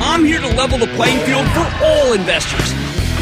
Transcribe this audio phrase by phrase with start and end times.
[0.00, 2.72] I'm here to level the playing field for all investors.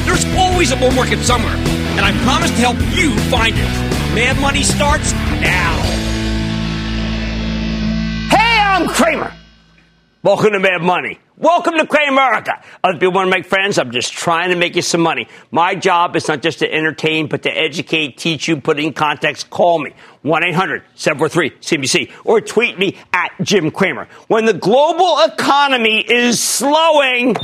[0.05, 3.69] There's always a bull market somewhere, and I promise to help you find it.
[4.15, 5.77] Mad Money starts now.
[8.31, 9.36] Hey, I'm Cramer.
[10.27, 11.21] Welcome to Mad Money.
[11.37, 12.61] Welcome to Cramerica.
[12.83, 13.79] Other people want to make friends.
[13.79, 15.29] I'm just trying to make you some money.
[15.53, 19.51] My job is not just to entertain, but to educate, teach you, put in context.
[19.51, 19.93] Call me.
[20.25, 24.09] 1-800-743-CNBC or tweet me at Jim Cramer.
[24.27, 27.37] When the global economy is slowing,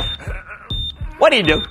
[1.19, 1.63] what do you do?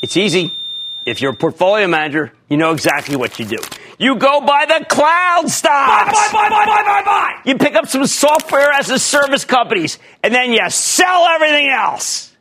[0.00, 0.59] It's easy.
[1.06, 3.58] If you're a portfolio manager, you know exactly what you do.
[3.98, 6.32] You go buy the cloud stocks.
[6.32, 7.40] Buy, buy, buy, buy, buy, buy.
[7.44, 12.34] You pick up some software as a service companies, and then you sell everything else.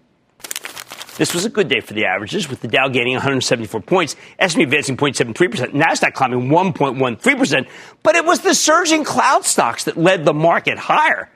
[1.18, 4.64] This was a good day for the averages, with the Dow gaining 174 points, S&P
[4.64, 7.68] advancing 0.73%, Nasdaq climbing 1.13%.
[8.04, 11.30] But it was the surging cloud stocks that led the market higher.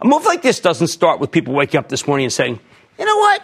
[0.00, 2.60] A move like this doesn't start with people waking up this morning and saying,
[2.98, 3.42] "You know what?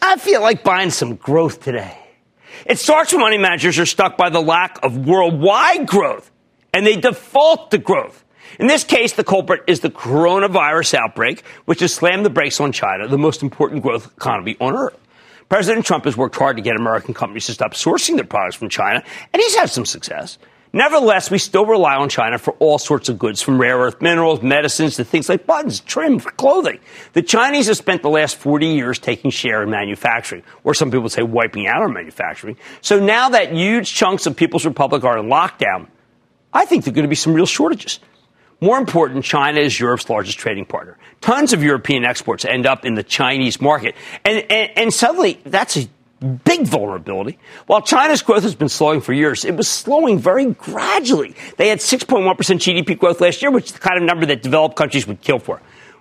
[0.00, 1.99] I feel like buying some growth today."
[2.66, 6.30] It starts when money managers are stuck by the lack of worldwide growth,
[6.72, 8.24] and they default to growth.
[8.58, 12.72] In this case, the culprit is the coronavirus outbreak, which has slammed the brakes on
[12.72, 14.98] China, the most important growth economy on earth.
[15.48, 18.68] President Trump has worked hard to get American companies to stop sourcing their products from
[18.68, 20.38] China, and he's had some success.
[20.72, 24.40] Nevertheless, we still rely on China for all sorts of goods, from rare earth minerals,
[24.40, 26.78] medicines, to things like buttons, trim, clothing.
[27.12, 31.08] The Chinese have spent the last 40 years taking share in manufacturing, or some people
[31.08, 32.56] say wiping out our manufacturing.
[32.82, 35.88] So now that huge chunks of People's Republic are in lockdown,
[36.52, 37.98] I think there are going to be some real shortages.
[38.60, 40.98] More important, China is Europe's largest trading partner.
[41.20, 43.94] Tons of European exports end up in the Chinese market.
[44.24, 45.88] And, and, and suddenly, that's a
[46.20, 47.38] big vulnerability.
[47.66, 51.34] While China's growth has been slowing for years, it was slowing very gradually.
[51.56, 54.76] They had 6.1% GDP growth last year, which is the kind of number that developed
[54.76, 55.60] countries would kill for.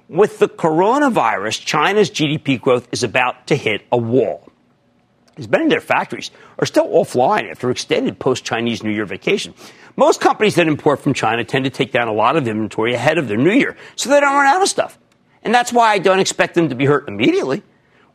[0.10, 4.50] With the coronavirus, China's GDP growth is about to hit a wall.
[5.38, 9.54] As many of their factories are still offline after extended post Chinese New Year vacation.
[9.96, 13.18] Most companies that import from China tend to take down a lot of inventory ahead
[13.18, 15.00] of their new year so they don't run out of stuff.
[15.44, 17.64] And that's why I don't expect them to be hurt immediately.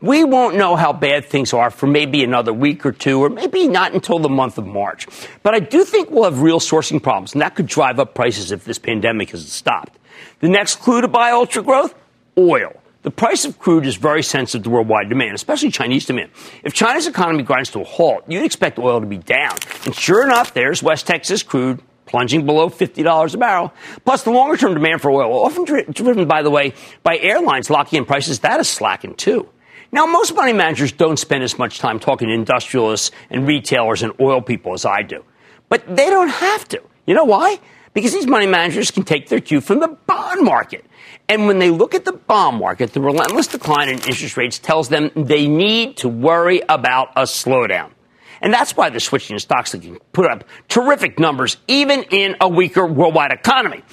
[0.01, 3.69] We won't know how bad things are for maybe another week or two, or maybe
[3.69, 5.07] not until the month of March.
[5.43, 8.53] But I do think we'll have real sourcing problems, and that could drive up prices
[8.53, 9.99] if this pandemic isn't stopped.
[10.41, 11.95] The next clue to buy ultra growth?
[12.37, 12.73] Oil.
[13.03, 16.31] The price of crude is very sensitive to worldwide demand, especially Chinese demand.
[16.63, 19.57] If China's economy grinds to a halt, you'd expect oil to be down.
[19.85, 23.73] And sure enough, there's West Texas crude plunging below $50 a barrel.
[24.05, 26.73] Plus, the longer term demand for oil, often driven, by the way,
[27.03, 29.49] by airlines locking in prices, that is slacking too.
[29.95, 34.13] Now, most money managers don't spend as much time talking to industrialists and retailers and
[34.19, 35.25] oil people as I do.
[35.69, 36.83] But they don't have to.
[37.07, 37.61] You know why?
[37.93, 40.85] Because these money managers can take their cue from the bond market.
[41.29, 44.89] And when they look at the bond market, the relentless decline in interest rates tells
[44.89, 47.93] them they need to worry about a slowdown.
[48.41, 52.35] And that's why they're switching to stocks that can put up terrific numbers even in
[52.41, 53.85] a weaker worldwide economy.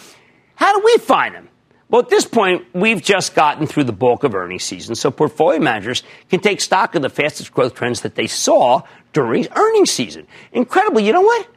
[0.56, 1.51] How do we find them?
[1.92, 5.60] Well, at this point, we've just gotten through the bulk of earnings season, so portfolio
[5.60, 10.26] managers can take stock of the fastest growth trends that they saw during earnings season.
[10.54, 11.50] Incredibly, you know what?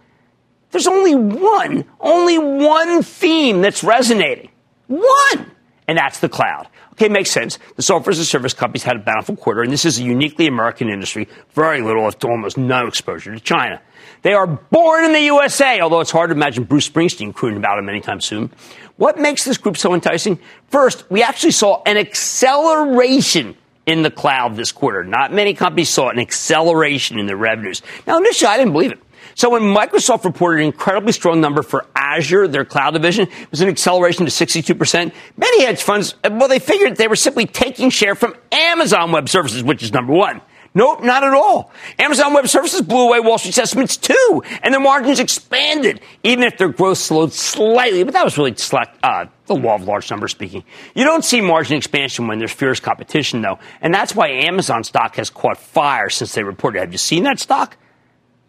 [0.72, 4.50] There's only one, only one theme that's resonating.
[4.88, 5.52] One!
[5.86, 6.66] And that's the cloud.
[6.94, 7.58] Okay, makes sense.
[7.74, 10.46] The software as a service companies had a bountiful quarter, and this is a uniquely
[10.46, 13.82] American industry, very little, if almost no exposure to China.
[14.22, 17.76] They are born in the USA, although it's hard to imagine Bruce Springsteen crooning about
[17.76, 18.50] them anytime soon.
[18.96, 20.38] What makes this group so enticing?
[20.68, 23.56] First, we actually saw an acceleration
[23.86, 25.02] in the cloud this quarter.
[25.02, 27.82] Not many companies saw an acceleration in their revenues.
[28.06, 29.00] Now, initially, I didn't believe it.
[29.34, 33.60] So when Microsoft reported an incredibly strong number for Azure, their cloud division, it was
[33.60, 35.12] an acceleration to 62%.
[35.36, 39.62] Many hedge funds, well, they figured they were simply taking share from Amazon Web Services,
[39.62, 40.40] which is number one.
[40.76, 41.70] Nope, not at all.
[42.00, 46.58] Amazon Web Services blew away Wall Street's estimates too, and their margins expanded, even if
[46.58, 48.02] their growth slowed slightly.
[48.02, 50.64] But that was really slack, uh, the law of large numbers speaking.
[50.96, 55.14] You don't see margin expansion when there's fierce competition, though, and that's why Amazon stock
[55.14, 56.80] has caught fire since they reported.
[56.80, 57.76] Have you seen that stock?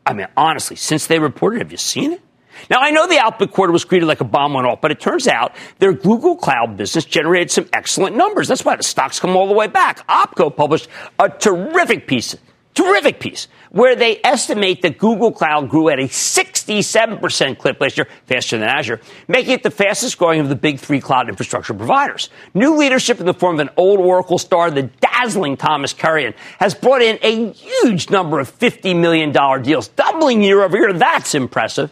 [0.05, 2.21] I mean, honestly, since they reported, have you seen it?
[2.69, 4.99] Now, I know the output quarter was greeted like a bomb went off, but it
[4.99, 8.47] turns out their Google Cloud business generated some excellent numbers.
[8.47, 10.07] That's why the stocks come all the way back.
[10.07, 10.87] Opco published
[11.19, 12.35] a terrific piece,
[12.73, 18.07] terrific piece, where they estimate that Google Cloud grew at a 67% clip last year,
[18.25, 22.29] faster than Azure, making it the fastest growing of the big three cloud infrastructure providers.
[22.53, 26.73] New leadership in the form of an old Oracle star, the dazzling Thomas Kurian, has
[26.73, 30.93] brought in a huge number of $50 million deals, doubling year over year.
[30.93, 31.91] That's impressive.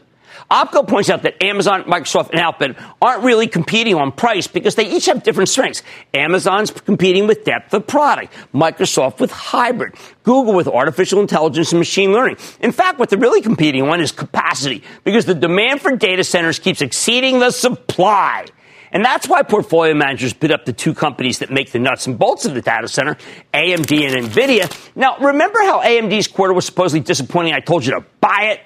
[0.50, 4.89] Opco points out that Amazon, Microsoft, and Alphabet aren't really competing on price because they
[4.89, 5.83] each have different strengths.
[6.13, 12.12] Amazon's competing with depth of product, Microsoft with hybrid, Google with artificial intelligence and machine
[12.12, 12.38] learning.
[12.59, 16.59] In fact, what they're really competing on is capacity because the demand for data centers
[16.59, 18.45] keeps exceeding the supply.
[18.94, 22.18] And that's why portfolio managers bid up the two companies that make the nuts and
[22.18, 23.18] bolts of the data center,
[23.51, 24.95] AMD and NVIDIA.
[24.95, 27.53] Now, remember how AMD's quarter was supposedly disappointing?
[27.53, 28.59] I told you to buy it.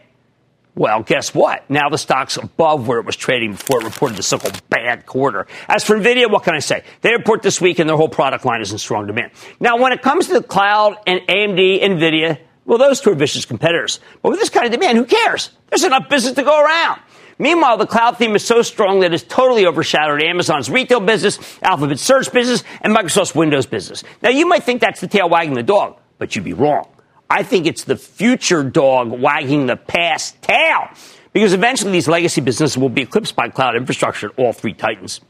[0.78, 1.68] Well, guess what?
[1.72, 5.48] Now the stock's above where it was trading before it reported the so-called bad quarter.
[5.68, 6.84] As for NVIDIA, what can I say?
[7.02, 9.32] They report this week and their whole product line is in strong demand.
[9.60, 13.44] Now, when it comes to the cloud and AMD, NVIDIA, well, those two are vicious
[13.44, 14.00] competitors.
[14.22, 15.50] But with this kind of demand, who cares?
[15.70, 17.02] There's enough business to go around.
[17.40, 22.04] Meanwhile, the cloud theme is so strong that it's totally overshadowed Amazon's retail business, Alphabet's
[22.04, 24.04] search business, and Microsoft's Windows business.
[24.22, 26.88] Now, you might think that's the tail wagging the dog, but you'd be wrong.
[27.30, 30.90] I think it's the future dog wagging the past tail
[31.34, 35.22] because eventually these legacy businesses will be eclipsed by cloud infrastructure all three titans.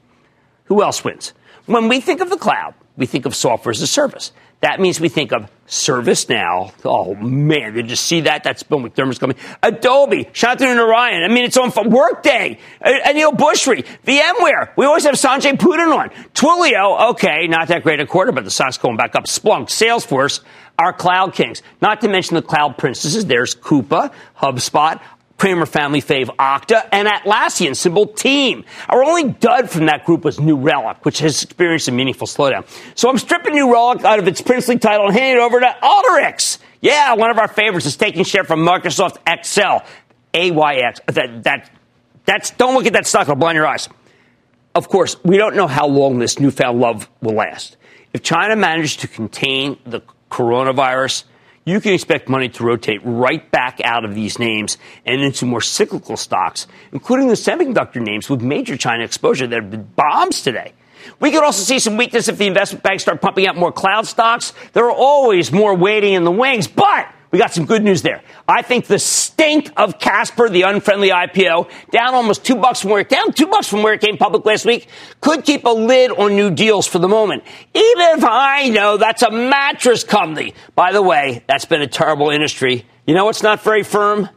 [0.66, 1.34] Who else wins?
[1.66, 4.32] When we think of the cloud, we think of software as a service.
[4.62, 6.72] That means we think of ServiceNow.
[6.84, 8.44] Oh man, did you see that?
[8.44, 9.38] That's Bill McDermott's coming.
[9.62, 11.24] Adobe, Shantanu Narayan.
[11.24, 14.72] I mean, it's on for Workday, uh, uh, Aneel Bhusri, VMware.
[14.76, 16.10] We always have Sanjay Poonen on.
[16.34, 19.26] Twilio, okay, not that great a quarter, but the stock's going back up.
[19.26, 20.40] Splunk, Salesforce,
[20.78, 21.62] our cloud kings.
[21.82, 23.26] Not to mention the cloud princesses.
[23.26, 25.02] There's Coupa, HubSpot,
[25.38, 28.66] Cramer family fave Okta, and Atlassian, symbol team.
[28.90, 32.66] Our only dud from that group was New Relic, which has experienced a meaningful slowdown.
[32.96, 35.76] So I'm stripping New Relic out of its princely title and handing it over to
[35.84, 36.58] Alteryx.
[36.82, 39.84] Yeah, one of our favorites is taking share from Microsoft Excel.
[40.34, 41.00] AYX.
[41.08, 41.72] That, that,
[42.26, 43.90] that's, don't look at that stock, it'll blind your eyes.
[44.76, 47.78] Of course, we don't know how long this newfound love will last.
[48.14, 51.24] If China manages to contain the coronavirus,
[51.66, 55.60] you can expect money to rotate right back out of these names and into more
[55.60, 60.74] cyclical stocks, including the semiconductor names with major China exposure that have been bombs today.
[61.20, 64.08] We could also see some weakness if the investment banks start pumping out more cloud
[64.08, 64.54] stocks.
[64.74, 68.22] There are always more waiting in the wings, but we got some good news there.
[68.48, 73.02] I think the stink of Casper, the unfriendly IPO, down almost two bucks from where
[73.02, 74.88] it down two bucks from where it came public last week,
[75.19, 77.44] could keep a lid on new deals for the moment.
[77.74, 80.54] Even if I know that's a mattress company.
[80.76, 82.86] By the way, that's been a terrible industry.
[83.06, 84.30] You know what's not very firm?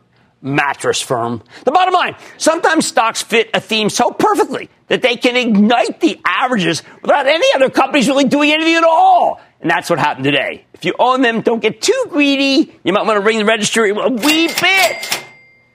[0.42, 1.42] Mattress firm.
[1.64, 6.20] The bottom line, sometimes stocks fit a theme so perfectly that they can ignite the
[6.24, 9.40] averages without any other companies really doing anything at all.
[9.60, 10.64] And that's what happened today.
[10.72, 12.74] If you own them, don't get too greedy.
[12.82, 15.24] You might want to ring the registry a wee bit.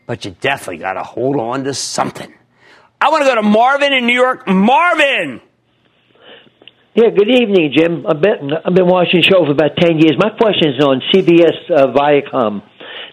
[0.08, 2.34] But you definitely got to hold on to something.
[3.00, 4.48] I want to go to Marvin in New York.
[4.48, 5.42] Marvin!
[6.96, 8.06] Yeah, good evening, Jim.
[8.08, 10.16] I've been, I've been watching the show for about 10 years.
[10.18, 12.64] My question is on CBS uh, Viacom.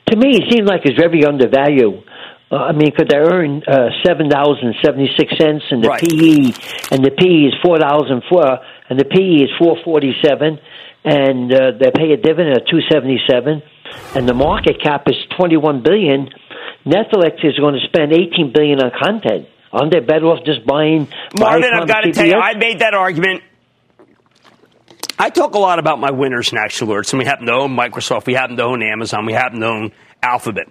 [0.09, 2.05] To me, it seems like it's very undervalued.
[2.53, 5.89] Uh, I mean, could they earn uh, seven dollars and seventy six cents, and the
[5.89, 6.01] right.
[6.01, 6.53] PE
[6.93, 8.45] and the PE is four dollars and four,
[8.93, 10.61] and the PE is four forty seven,
[11.03, 13.63] and uh, they pay a dividend of two seventy seven,
[14.15, 16.29] and the market cap is twenty one billion.
[16.85, 19.49] Netflix is going to spend eighteen billion on content.
[19.73, 21.09] Aren't they better off just buying?
[21.39, 23.43] Marvin, I've got to tell you, I made that argument.
[25.19, 27.75] I talk a lot about my winners in Action Alerts, and we happen to own
[27.75, 30.67] Microsoft, we happen to own Amazon, we happen to own Alphabet.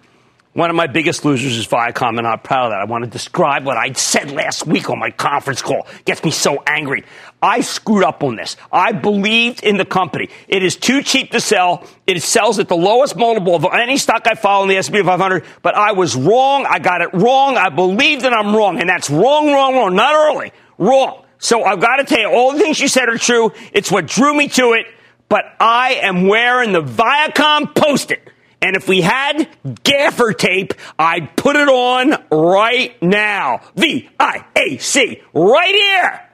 [0.54, 2.82] One of my biggest losers is Viacom, and I'm proud of that.
[2.82, 5.88] I want to describe what I said last week on my conference call.
[6.00, 7.06] It gets me so angry.
[7.42, 8.58] I screwed up on this.
[8.70, 10.28] I believed in the company.
[10.50, 11.88] It is too cheap to sell.
[12.06, 15.46] It sells at the lowest multiple of any stock I follow in the S&P 500,
[15.62, 16.66] but I was wrong.
[16.70, 17.56] I got it wrong.
[17.56, 19.96] I believed that I'm wrong, and that's wrong, wrong, wrong.
[19.96, 20.52] Not early.
[20.78, 21.24] Wrong.
[21.38, 23.54] So I've got to tell you, all the things you said are true.
[23.72, 24.86] It's what drew me to it,
[25.30, 28.28] but I am wearing the Viacom post-it.
[28.62, 29.50] And if we had
[29.84, 33.62] gaffer tape, I'd put it on right now.
[33.76, 36.28] V I A C, right here.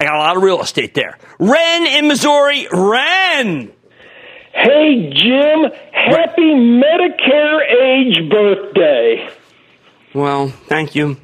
[0.00, 1.16] I got a lot of real estate there.
[1.38, 2.66] Ren in Missouri.
[2.72, 3.72] Ren.
[4.52, 5.70] Hey, Jim.
[5.92, 9.28] Happy Medicare age birthday.
[10.12, 11.16] Well, thank you.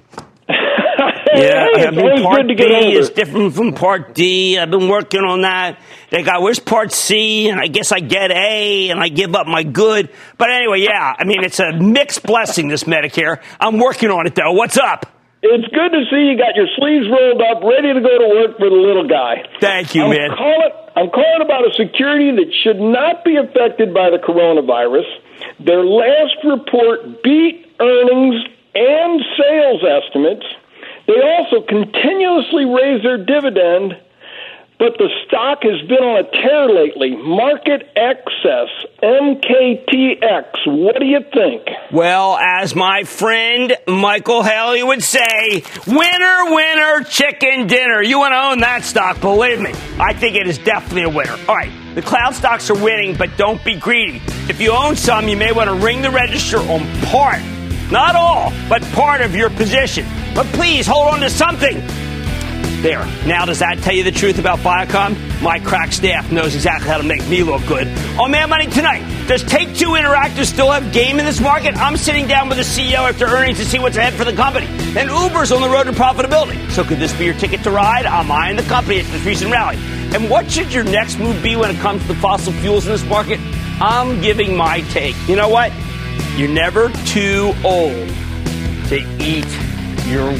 [1.33, 4.59] Yeah, hey, I mean, Part B is different from Part D.
[4.59, 5.81] I've been working on that.
[6.11, 9.47] They got where's Part C, and I guess I get A, and I give up
[9.47, 10.11] my good.
[10.39, 12.69] But anyway, yeah, I mean, it's a mixed blessing.
[12.69, 13.41] This Medicare.
[13.61, 14.53] I'm working on it though.
[14.53, 15.07] What's up?
[15.43, 18.59] It's good to see you got your sleeves rolled up, ready to go to work
[18.59, 19.49] for the little guy.
[19.59, 20.31] Thank you, I'm man.
[20.37, 25.09] Calling, I'm calling about a security that should not be affected by the coronavirus.
[25.65, 28.45] Their last report beat earnings
[28.75, 30.45] and sales estimates.
[31.07, 33.95] They also continuously raise their dividend,
[34.79, 37.15] but the stock has been on a tear lately.
[37.15, 38.71] Market excess,
[39.03, 40.67] MKTX.
[40.67, 41.69] What do you think?
[41.93, 48.03] Well, as my friend Michael Haley would say, winner, winner, chicken dinner.
[48.03, 49.73] You want to own that stock, believe me.
[49.99, 51.37] I think it is definitely a winner.
[51.47, 54.23] All right, the cloud stocks are winning, but don't be greedy.
[54.49, 57.43] If you own some, you may want to ring the register on part
[57.91, 60.07] not all, but part of your position.
[60.35, 61.83] But please hold on to something.
[62.83, 63.05] There.
[63.27, 65.43] Now, does that tell you the truth about Viacom?
[65.43, 67.87] My crack staff knows exactly how to make me look good.
[68.19, 71.77] On Mad Money tonight, does Take Two Interactive still have game in this market?
[71.77, 74.67] I'm sitting down with the CEO after earnings to see what's ahead for the company.
[74.97, 76.71] And Uber's on the road to profitability.
[76.71, 78.07] So could this be your ticket to ride?
[78.07, 79.77] I'm eyeing the company at this recent rally.
[80.15, 82.93] And what should your next move be when it comes to the fossil fuels in
[82.93, 83.41] this market?
[83.83, 85.17] I'm giving my take.
[85.29, 85.71] You know what?
[86.37, 88.09] You're never too old
[88.89, 89.47] to eat
[90.07, 90.31] your.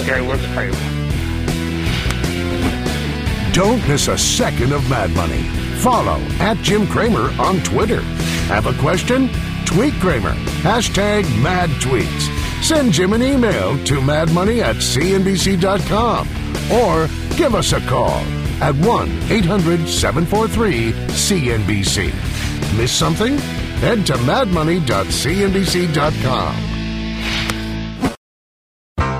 [0.00, 0.78] Okay, we're crazy.
[3.52, 5.42] Don't miss a second of Mad Money.
[5.78, 8.02] Follow at Jim Cramer on Twitter.
[8.48, 9.30] Have a question?
[9.64, 10.34] Tweet Cramer.
[10.62, 12.32] Hashtag mad tweets.
[12.62, 16.28] Send Jim an email to madmoney at cnbc.com
[16.72, 18.20] or give us a call
[18.60, 22.76] at 1 800 743 CNBC.
[22.76, 23.38] Miss something?
[23.80, 26.56] Head to madmoney.cnbc.com.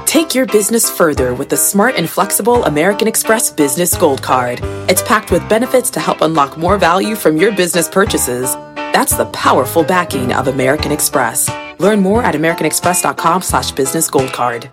[0.06, 4.60] Take your business further with the smart and flexible American Express Business Gold Card.
[4.88, 8.54] It's packed with benefits to help unlock more value from your business purchases.
[8.74, 11.50] That's the powerful backing of American Express.
[11.78, 14.72] Learn more at americanexpress.com slash business gold card.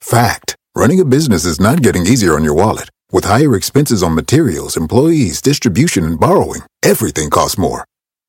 [0.00, 0.54] Fact.
[0.74, 2.88] Running a business is not getting easier on your wallet.
[3.10, 7.84] With higher expenses on materials, employees, distribution, and borrowing, everything costs more.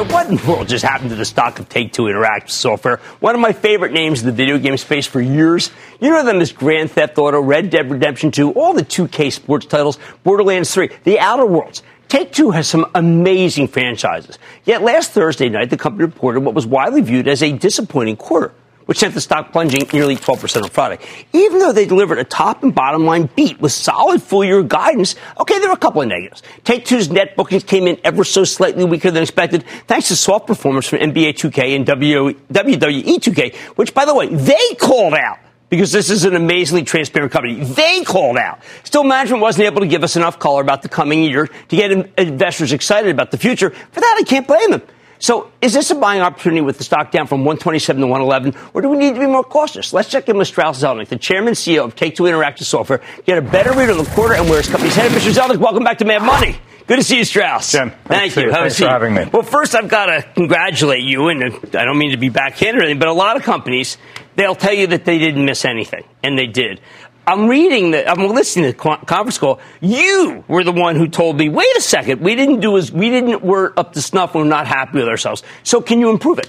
[0.00, 2.96] Right, what in the world just happened to the stock of Take Two Interactive Software?
[3.20, 5.70] One of my favorite names in the video game space for years.
[6.00, 9.66] You know them as Grand Theft Auto, Red Dead Redemption 2, all the 2K sports
[9.66, 11.82] titles, Borderlands 3, The Outer Worlds.
[12.08, 14.38] Take Two has some amazing franchises.
[14.64, 18.52] Yet last Thursday night, the company reported what was widely viewed as a disappointing quarter
[18.86, 21.02] which sent the stock plunging nearly 12% on Friday.
[21.32, 25.14] Even though they delivered a top and bottom line beat with solid full year guidance,
[25.38, 26.42] okay, there were a couple of negatives.
[26.64, 30.46] Take Two's net bookings came in ever so slightly weaker than expected, thanks to soft
[30.46, 35.38] performance from NBA 2K and WWE 2K, which, by the way, they called out
[35.70, 37.64] because this is an amazingly transparent company.
[37.64, 38.60] They called out.
[38.84, 41.90] Still, management wasn't able to give us enough color about the coming year to get
[42.18, 43.70] investors excited about the future.
[43.70, 44.82] For that, I can't blame them.
[45.18, 48.82] So is this a buying opportunity with the stock down from 127 to 111, or
[48.82, 49.92] do we need to be more cautious?
[49.92, 53.38] Let's check in with Strauss Zelnick, the chairman and CEO of Take-Two Interactive Software, get
[53.38, 55.12] a better read of the quarter and where his company's headed.
[55.12, 55.32] Mr.
[55.32, 56.56] Zelnick, welcome back to Mad Money.
[56.86, 57.72] Good to see you, Strauss.
[57.72, 58.50] Jim, thank you.
[58.52, 59.24] Thanks for having me.
[59.32, 61.42] Well, first, I've got to congratulate you, and
[61.74, 63.96] I don't mean to be backhanded or anything, but a lot of companies,
[64.36, 66.82] they'll tell you that they didn't miss anything, and they did.
[67.26, 69.60] I'm reading the, I'm listening to the conference call.
[69.80, 73.08] You were the one who told me, wait a second, we didn't do as, we
[73.10, 75.42] didn't, we're up to snuff, we're not happy with ourselves.
[75.62, 76.48] So can you improve it?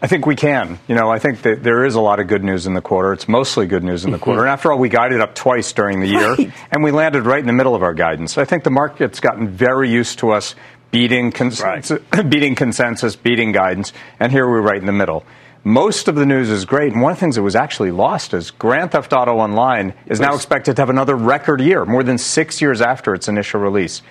[0.00, 0.80] I think we can.
[0.88, 3.12] You know, I think that there is a lot of good news in the quarter.
[3.12, 4.40] It's mostly good news in the quarter.
[4.40, 4.46] Mm-hmm.
[4.48, 6.52] And after all, we guided up twice during the year, Right.
[6.72, 8.36] and we landed right in the middle of our guidance.
[8.36, 10.56] I think the market's gotten very used to us
[10.90, 15.24] beating consensus, beating consensus, beating guidance, and here we're right in the middle.
[15.64, 18.34] Most of the news is great, and one of the things that was actually lost
[18.34, 22.18] is Grand Theft Auto Online is now expected to have another record year, more than
[22.18, 24.02] six years after its initial release.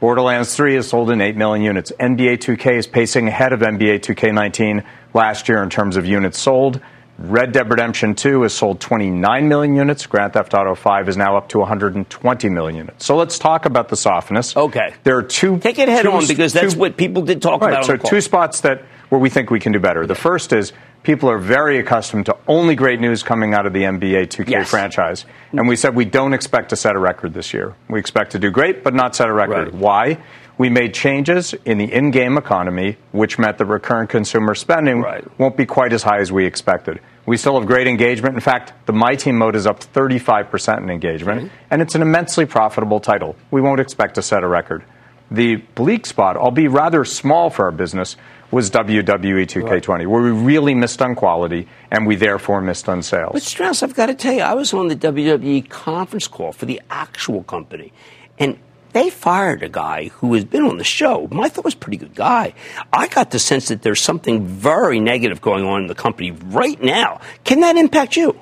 [0.00, 1.92] Borderlands 3 has sold in 8 million units.
[1.98, 4.84] NBA 2K is pacing ahead of NBA 2K19
[5.14, 6.78] last year in terms of units sold.
[7.18, 10.06] Red Dead Redemption 2 has sold 29 million units.
[10.06, 13.06] Grand Theft Auto 5 is now up to 120 million units.
[13.06, 14.54] So let's talk about the softness.
[14.56, 14.94] Okay.
[15.04, 15.58] There are two.
[15.58, 17.70] Take it head two- on because that's two- what people did talk Right.
[17.72, 17.86] about.
[17.86, 20.06] So two spots that where we think we can do better.
[20.06, 20.72] The first is
[21.02, 24.68] people are very accustomed to only great news coming out of the NBA 2K Yes.
[24.70, 27.74] franchise, and we said we don't expect to set a record this year.
[27.88, 29.72] We expect to do great, but not set a record.
[29.72, 29.74] Right.
[29.74, 30.18] Why?
[30.58, 35.24] We made changes in the in-game economy, which meant the recurrent consumer spending Right.
[35.38, 36.98] won't be quite as high as we expected.
[37.26, 38.34] We still have great engagement.
[38.34, 41.54] In fact, the My Team mode is up 35% in engagement, mm-hmm.
[41.70, 43.36] and it's an immensely profitable title.
[43.52, 44.82] We won't expect to set a record.
[45.30, 48.16] The bleak spot, albeit rather small for our business,
[48.50, 53.32] was WWE 2K20, where we really missed on quality and we therefore missed on sales.
[53.32, 56.66] But Strauss, I've got to tell you, I was on the WWE conference call for
[56.66, 57.92] the actual company,
[58.38, 58.58] and
[58.94, 61.26] they fired a guy who has been on the show.
[61.26, 62.54] whom I thought was a pretty good guy.
[62.92, 66.82] I got the sense that there's something very negative going on in the company right
[66.82, 67.20] now.
[67.44, 68.38] Can that impact you?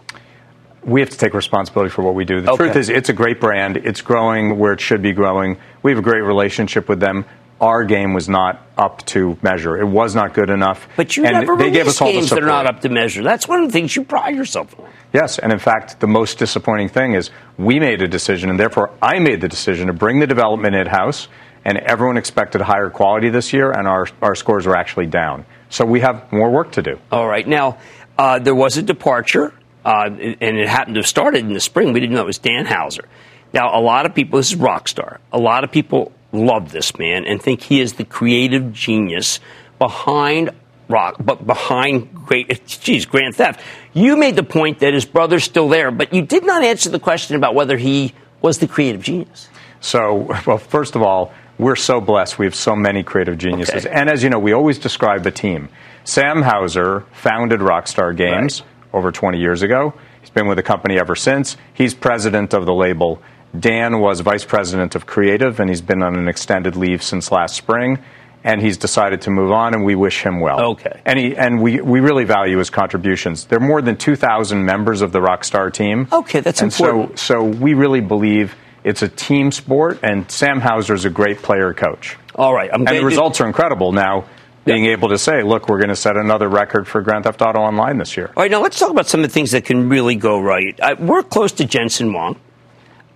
[0.84, 2.40] we have to take responsibility for what we do.
[2.40, 2.66] The Okay.
[2.66, 3.76] truth is, it's a great brand.
[3.76, 5.56] It's growing where it should be growing.
[5.82, 7.24] We have a great relationship with them.
[7.60, 9.78] Our game was not up to measure.
[9.78, 10.86] It was not good enough.
[10.96, 12.90] But you and never they gave us all the games that are not up to
[12.90, 13.22] measure.
[13.22, 14.90] That's one of the things you pride yourself on.
[15.14, 18.92] Yes, and in fact, the most disappointing thing is we made a decision, and therefore
[19.00, 21.28] I made the decision to bring the development in house,
[21.64, 25.46] and everyone expected higher quality this year, and our, our scores were actually down.
[25.70, 26.98] So we have more work to do.
[27.10, 27.46] All right.
[27.46, 27.78] Now,
[28.18, 29.54] uh, there was a departure,
[29.84, 31.94] uh, and it happened to have started in the spring.
[31.94, 33.06] We didn't know it was Dan Houser.
[33.54, 35.18] Now, a lot of people, this is Rockstar.
[35.32, 39.40] A lot of people love this man and think he is the creative genius
[39.78, 40.50] behind
[40.88, 43.60] rock, but behind great, geez, Grand Theft.
[43.92, 47.00] You made the point that his brother's still there, but you did not answer the
[47.00, 49.48] question about whether he was the creative genius.
[49.80, 52.38] So, well, first of all, we're so blessed.
[52.38, 53.86] We have so many creative geniuses.
[53.86, 53.94] Okay.
[53.94, 55.68] And as you know, we always describe the team.
[56.04, 58.62] Sam Houser founded Rockstar Games
[58.92, 59.94] over 20 years ago.
[60.20, 61.56] He's been with the company ever since.
[61.72, 63.22] He's president of the label.
[63.58, 67.56] Dan was vice president of creative, and he's been on an extended leave since last
[67.56, 67.98] spring.
[68.44, 70.60] And he's decided to move on, and we wish him well.
[70.72, 71.00] Okay.
[71.04, 73.46] And, he, and we, we really value his contributions.
[73.46, 76.06] There are more than 2,000 members of the Rockstar team.
[76.12, 77.18] Okay, that's and important.
[77.18, 78.54] So, so we really believe
[78.84, 82.16] it's a team sport, and Sam Houser is a great player coach.
[82.36, 82.70] All right.
[82.72, 84.26] I'm and the results are incredible now.
[84.64, 87.60] Being able to say, look, we're going to set another record for Grand Theft Auto
[87.60, 88.32] Online this year.
[88.36, 90.78] All right, now let's talk about some of the things that can really go right.
[90.80, 92.36] Uh, we're close to Jensen Huang.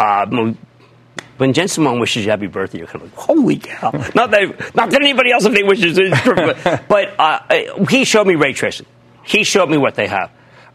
[0.01, 0.59] Uh, when-
[1.37, 3.91] when Jensen Huang wishes you happy birthday, you're kind of like, holy cow.
[4.15, 8.35] not, that, not that anybody else, if they wishes, but, but uh, he showed me
[8.35, 8.87] ray tracing.
[9.23, 10.31] He showed me what they have.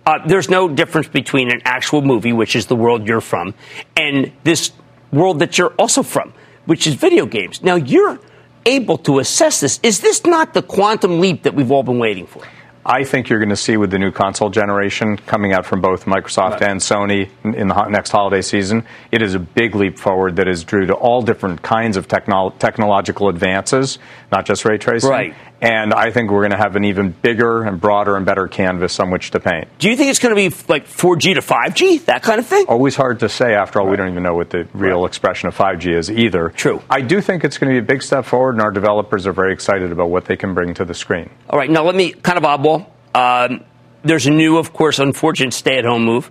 [0.08, 3.54] Uh, there's no difference between an actual movie, which is the world you're from,
[3.96, 4.72] and this
[5.12, 6.34] world that you're also from,
[6.66, 7.62] which is video games.
[7.64, 8.20] Now, you're
[8.66, 9.80] able to assess this.
[9.84, 12.42] Is this not the quantum leap that we've all been waiting for?
[12.88, 16.06] I think you're going to see with the new console generation coming out from both
[16.06, 20.48] Microsoft and Sony in- the next holiday season, it is a big leap forward that
[20.48, 23.98] is due to all different kinds of technol- technological advances,
[24.36, 25.10] not just ray tracing.
[25.10, 25.34] Right.
[25.62, 29.00] And I think we're going to have an even bigger and broader and better canvas
[29.00, 29.70] on which to paint.
[29.80, 32.66] Do you think it's going to be like 4G to 5G, that kind of thing?
[32.68, 33.56] Always hard to say.
[33.56, 36.50] After all, we don't even know what the real expression of 5G is either.
[36.50, 36.82] True.
[36.90, 39.32] I do think it's going to be a big step forward, and our developers are
[39.32, 41.30] very excited about what they can bring to the screen.
[41.50, 42.88] All right, now let me kind of oddball.
[43.16, 43.64] Um,
[44.04, 46.30] there's a new, of course, unfortunate stay-at-home move.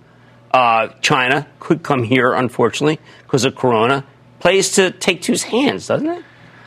[0.51, 4.05] Uh, China could come here, unfortunately, because of Corona.
[4.39, 6.23] Plays to take two's hands, doesn't it?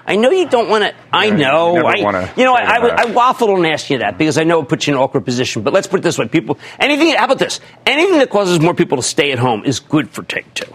[0.08, 0.94] I know you don't want to.
[1.12, 1.74] I you know.
[1.74, 3.02] never I, wanna you know, I, I.
[3.02, 5.24] I waffled on asking you that because I know it puts you in an awkward
[5.24, 5.62] position.
[5.62, 7.14] But let's put it this way: people, anything.
[7.14, 7.60] How about this?
[7.86, 10.72] Anything that causes more people to stay at home is good for Take Two.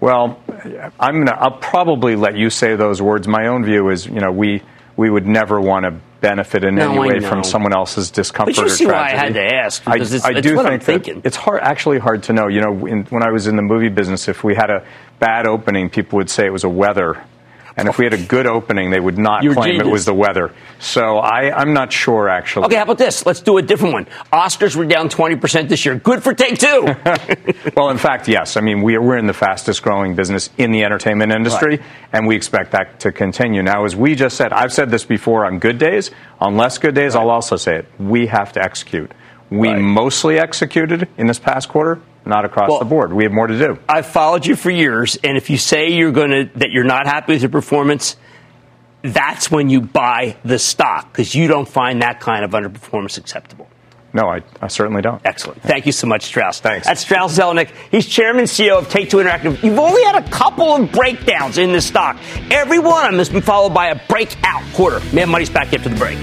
[0.00, 0.38] Well,
[1.00, 1.36] I'm gonna.
[1.38, 3.26] I'll probably let you say those words.
[3.28, 4.62] My own view is, you know, we
[4.96, 8.60] we would never want to benefit in No, any way from someone else's discomfort But
[8.62, 10.64] you or see why I had to ask, I, because it's- I it's do what
[10.66, 11.22] I'm think thinking.
[11.24, 12.48] it's hard, actually hard to know.
[12.48, 14.86] You know, in, when I was in the movie business, if we had a
[15.18, 17.22] bad opening, people would say it was a weather.
[17.76, 20.14] And if we had a good opening, they would not You're claim it was the
[20.14, 20.52] weather.
[20.78, 22.66] So I, I'm not sure, actually.
[22.66, 23.26] Okay, how about this?
[23.26, 24.06] Let's do a different one.
[24.32, 25.96] Oscars were down 20% this year.
[25.96, 26.84] Good for take two.
[27.76, 28.56] well, in fact, yes.
[28.56, 31.80] I mean, we are, we're in the fastest growing business in the entertainment industry,
[32.12, 33.62] and we expect that to continue.
[33.62, 36.12] Now, as we just said, I've said this before on good days.
[36.40, 37.86] On less good days, I'll also say it.
[37.98, 39.10] We have to execute.
[39.50, 39.80] We Right.
[39.80, 43.12] mostly executed in this past quarter, not across Well- the board.
[43.12, 43.78] We have more to do.
[43.88, 47.06] I've followed you for years, and if you say you're going to that you're not
[47.06, 48.16] happy with your performance,
[49.02, 53.68] that's when you buy the stock because you don't find that kind of underperformance acceptable.
[54.14, 55.20] No, I, I certainly don't.
[55.24, 55.60] Excellent.
[55.62, 56.60] Thank you so much, Strauss.
[56.60, 56.86] Thanks.
[56.86, 57.70] That's Strauss Zelnick.
[57.90, 59.60] He's chairman CEO of Take Two Interactive.
[59.62, 62.16] You've only had a couple of breakdowns in this stock.
[62.50, 65.00] Every one of them has been followed by a breakout quarter.
[65.12, 66.16] Man, money's back after the break.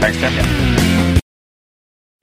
[0.00, 0.83] Thanks, Jim.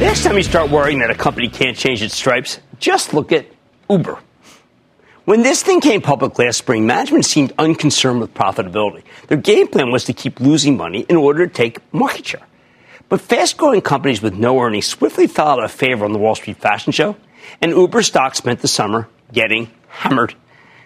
[0.00, 3.46] Next time you start worrying that a company can't change its stripes, just look at
[3.90, 4.18] Uber.
[5.24, 9.02] When this thing came public last spring, management seemed unconcerned with profitability.
[9.26, 12.46] Their game plan was to keep losing money in order to take market share.
[13.08, 16.34] But fast growing companies with no earnings swiftly fell out of favor on the Wall
[16.34, 17.16] Street fashion show,
[17.60, 20.34] and Uber stock spent the summer getting hammered.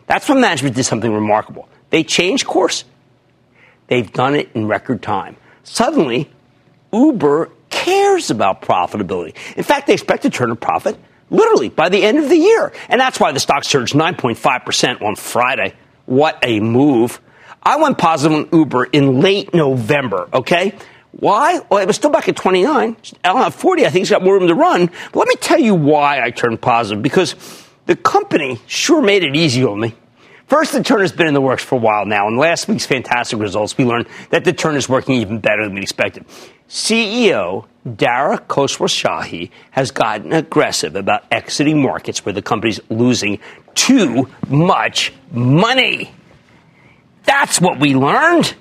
[0.06, 1.68] That's when management did something remarkable.
[1.90, 2.84] They changed course.
[3.88, 5.36] They've done it in record time.
[5.64, 6.30] Suddenly,
[6.92, 7.50] Uber
[7.84, 9.34] cares about profitability.
[9.56, 10.96] In fact, they expect to turn a profit
[11.30, 12.72] literally by the end of the year.
[12.88, 15.74] And that's why the stock surged 9.5% on Friday.
[16.06, 17.20] What a move.
[17.62, 20.74] I went positive on Uber in late November, okay?
[21.12, 21.60] Why?
[21.70, 22.96] Well, it was still back at 29.
[23.24, 24.86] At 40, I think it's got more room to run.
[25.12, 27.02] But let me tell you why I turned positive.
[27.02, 27.34] Because
[27.86, 29.94] the company sure made it easy on me.
[30.46, 32.28] First, the turn has been in the works for a while now.
[32.28, 35.74] In last week's fantastic results, we learned that the turn is working even better than
[35.74, 36.24] we expected.
[36.68, 43.40] CEO Dara Khosrowshahi has gotten aggressive about exiting markets where the company's losing
[43.74, 46.12] too much money.
[47.24, 48.54] That's what we learned.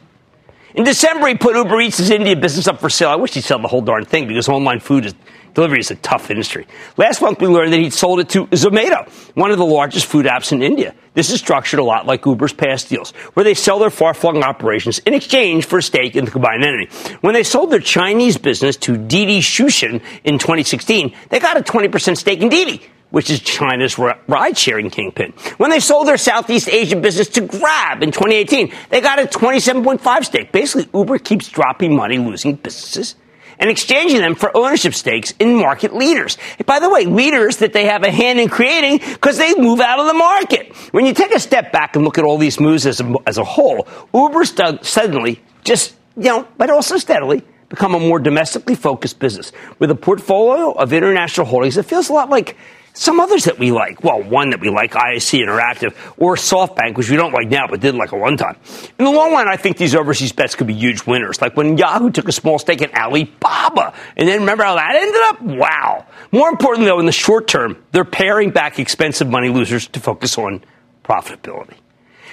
[0.73, 3.09] In December, he put Uber Eats' India business up for sale.
[3.09, 5.15] I wish he'd sell the whole darn thing because online food is,
[5.53, 6.67] delivery is a tough industry.
[6.97, 10.25] Last month, we learned that he'd sold it to Zomato, one of the largest food
[10.25, 10.95] apps in India.
[11.13, 14.99] This is structured a lot like Uber's past deals, where they sell their far-flung operations
[14.99, 17.15] in exchange for a stake in the combined entity.
[17.21, 22.17] When they sold their Chinese business to Didi Chuxing in 2016, they got a 20%
[22.17, 25.33] stake in Didi which is China's ride sharing kingpin.
[25.57, 30.25] When they sold their Southeast Asian business to Grab in 2018, they got a 27.5
[30.25, 30.51] stake.
[30.51, 33.15] Basically, Uber keeps dropping money, losing businesses,
[33.61, 36.37] and exchanging them for ownership stakes in market leaders.
[36.57, 39.79] And by the way, leaders that they have a hand in creating because they move
[39.79, 40.75] out of the market.
[40.91, 43.37] When you take a step back and look at all these moves as a, as
[43.37, 44.43] a whole, Uber
[44.81, 49.95] suddenly just, you know, but also steadily become a more domestically focused business with a
[49.95, 51.77] portfolio of international holdings.
[51.77, 52.57] It feels a lot like
[52.93, 54.03] some others that we like.
[54.03, 57.79] Well, one that we like, IAC Interactive, or SoftBank, which we don't like now, but
[57.79, 58.57] did like a one time.
[58.99, 61.41] In the long run, I think these overseas bets could be huge winners.
[61.41, 63.93] Like when Yahoo took a small stake in Alibaba.
[64.17, 65.41] And then remember how that ended up?
[65.41, 66.05] Wow.
[66.31, 70.37] More importantly, though, in the short term, they're paring back expensive money losers to focus
[70.37, 70.63] on
[71.03, 71.75] profitability.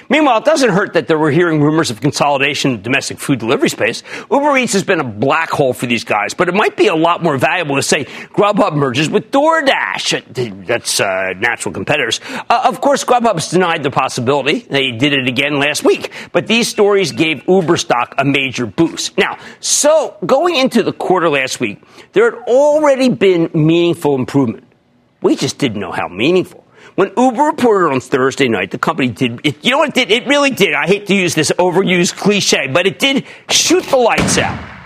[0.08, 3.38] Meanwhile, it doesn't hurt that there were hearing rumors of consolidation in the domestic food
[3.38, 4.02] delivery space.
[4.30, 6.94] Uber Eats has been a black hole for these guys, but it might be a
[6.94, 10.66] lot more valuable to say Grubhub merges with DoorDash.
[10.66, 12.20] That's uh, natural competitors.
[12.48, 14.60] Uh, of course, Grubhub has denied the possibility.
[14.60, 19.16] They did it again last week, but these stories gave Uber stock a major boost.
[19.18, 21.82] Now, so going into the quarter last week,
[22.12, 24.64] there had already been meaningful improvement.
[25.22, 26.64] We just didn't know how meaningful.
[26.98, 30.10] When Uber reported on Thursday night, the company did, it, you know what it did?
[30.10, 30.74] It really did.
[30.74, 34.77] I hate to use this overused cliche, but it did shoot the lights out.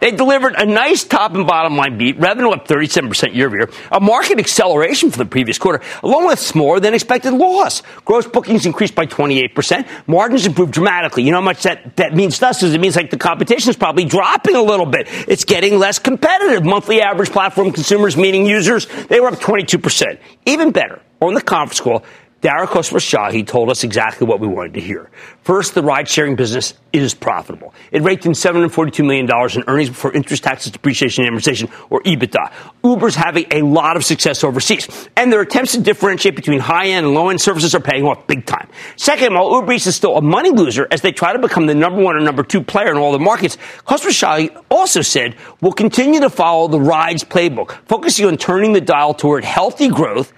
[0.00, 3.70] They delivered a nice top and bottom line beat, revenue up 37% year over year,
[3.92, 7.82] a market acceleration from the previous quarter, along with smaller than expected loss.
[8.04, 9.86] Gross bookings increased by 28%.
[10.06, 11.22] Margins improved dramatically.
[11.22, 13.70] You know how much that, that means to us is it means like the competition
[13.70, 15.06] is probably dropping a little bit.
[15.28, 16.64] It's getting less competitive.
[16.64, 20.18] Monthly average platform consumers, meaning users, they were up 22%.
[20.46, 22.04] Even better on the conference call,
[22.40, 25.10] Dara Khosrowshahi told us exactly what we wanted to hear.
[25.42, 27.74] First, the ride sharing business is profitable.
[27.92, 32.50] It raked in $742 million in earnings before interest, taxes, depreciation, and amortization, or EBITDA.
[32.82, 37.04] Uber's having a lot of success overseas, and their attempts to differentiate between high end
[37.04, 38.68] and low end services are paying off big time.
[38.96, 41.74] Second, while Uber Eats is still a money loser as they try to become the
[41.74, 46.20] number one or number two player in all the markets, Khosrowshahi also said we'll continue
[46.20, 50.32] to follow the rides playbook, focusing on turning the dial toward healthy growth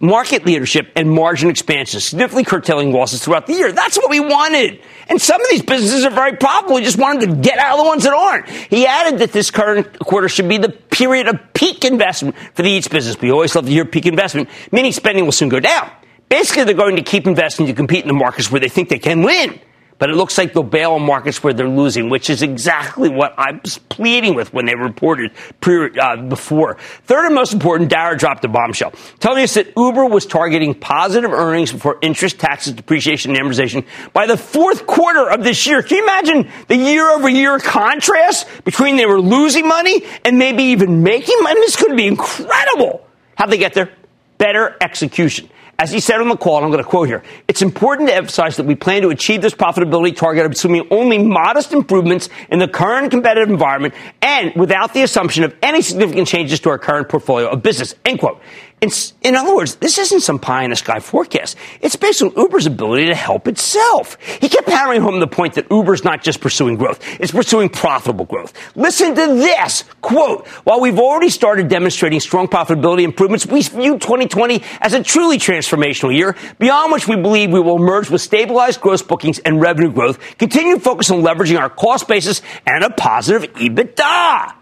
[0.00, 3.72] market leadership and margin expansion, significantly curtailing losses throughout the year.
[3.72, 4.80] That's what we wanted.
[5.08, 6.76] And some of these businesses are very profitable.
[6.76, 8.48] We just wanted to get out of the ones that aren't.
[8.48, 12.70] He added that this current quarter should be the period of peak investment for the
[12.70, 13.20] Eats business.
[13.20, 15.90] We always love to hear peak investment, meaning spending will soon go down.
[16.28, 18.98] Basically, they're going to keep investing to compete in the markets where they think they
[18.98, 19.58] can win
[19.98, 23.58] but it looks like they'll bail markets where they're losing, which is exactly what I
[23.62, 26.76] was pleading with when they reported pre, uh, before.
[27.04, 31.32] Third and most important, Dara dropped a bombshell, telling us that Uber was targeting positive
[31.32, 35.82] earnings before interest, taxes, depreciation, and amortization by the fourth quarter of this year.
[35.82, 40.64] Can you imagine the year over year contrast between they were losing money and maybe
[40.64, 41.60] even making money?
[41.60, 43.06] This could be incredible.
[43.36, 43.92] How'd they get there?
[44.38, 45.48] Better execution.
[45.80, 48.56] As he said on the call, I'm going to quote here, it's important to emphasize
[48.56, 53.12] that we plan to achieve this profitability target assuming only modest improvements in the current
[53.12, 57.62] competitive environment and without the assumption of any significant changes to our current portfolio of
[57.62, 57.94] business.
[58.04, 58.42] End quote.
[58.80, 58.90] In,
[59.22, 61.56] in, other words, this isn't some pie in the sky forecast.
[61.80, 64.16] It's based on Uber's ability to help itself.
[64.40, 68.24] He kept hammering home the point that Uber's not just pursuing growth, it's pursuing profitable
[68.24, 68.52] growth.
[68.76, 70.46] Listen to this quote.
[70.64, 76.16] While we've already started demonstrating strong profitability improvements, we view 2020 as a truly transformational
[76.16, 80.20] year, beyond which we believe we will emerge with stabilized gross bookings and revenue growth,
[80.38, 84.54] continue to focus on leveraging our cost basis and a positive EBITDA.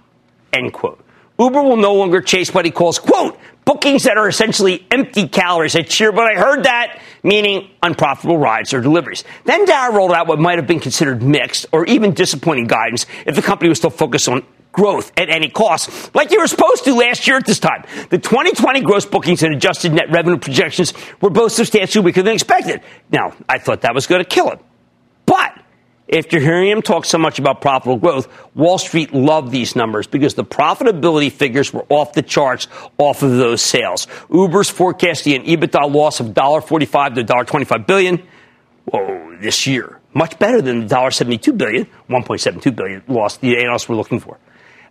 [0.55, 1.03] End quote.
[1.39, 5.77] Uber will no longer chase what he calls, quote, bookings that are essentially empty calories.
[5.77, 9.25] I cheer, but I heard that, meaning unprofitable rides or deliveries.
[9.45, 13.35] Then Dow rolled out what might have been considered mixed or even disappointing guidance if
[13.35, 16.95] the company was still focused on growth at any cost, like you were supposed to
[16.95, 17.83] last year at this time.
[18.11, 22.83] The 2020 gross bookings and adjusted net revenue projections were both substantially weaker than expected.
[23.11, 24.61] Now, I thought that was going to kill it.
[26.13, 30.35] After hearing him talk so much about profitable growth, Wall Street loved these numbers because
[30.35, 34.07] the profitability figures were off the charts off of those sales.
[34.33, 38.23] Uber's forecasting an EBITDA loss of $1.45 to $1.25 billion
[38.85, 40.01] whoa, this year.
[40.15, 44.39] Much better than the $1.72 billion, $1.72 billion loss the analysts were looking for.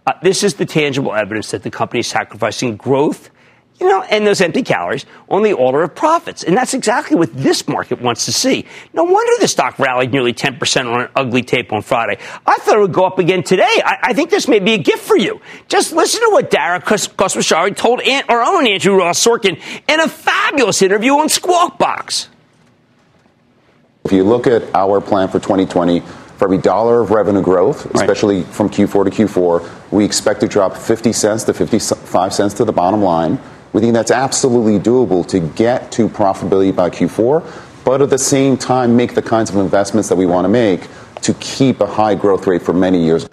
[0.06, 3.30] Uh, this is the tangible evidence that the company is sacrificing growth
[3.80, 6.44] you know, and those empty calories on the order of profits.
[6.44, 8.66] And that's exactly what this market wants to see.
[8.94, 12.18] No wonder the stock rallied nearly 10% on an ugly tape on Friday.
[12.46, 13.82] I thought it would go up again today.
[13.84, 15.42] I, I think this may be a gift for you.
[15.68, 20.82] Just listen to what Dara Khosrowshahi told our own Andrew Ross Sorkin in a fabulous
[20.82, 22.30] interview on Squawk Box.
[24.06, 26.02] If you look at our plan for 2020,
[26.38, 28.46] for every dollar of revenue growth, especially right.
[28.48, 32.74] from Q4 to Q4, we expect to drop 50 cents to 55 cents to the
[32.74, 33.40] bottom line.
[33.76, 38.56] We think that's absolutely doable to get to profitability by Q4, but at the same
[38.56, 40.88] time, make the kinds of investments that we want to make
[41.24, 43.28] to keep a high growth rate for many years.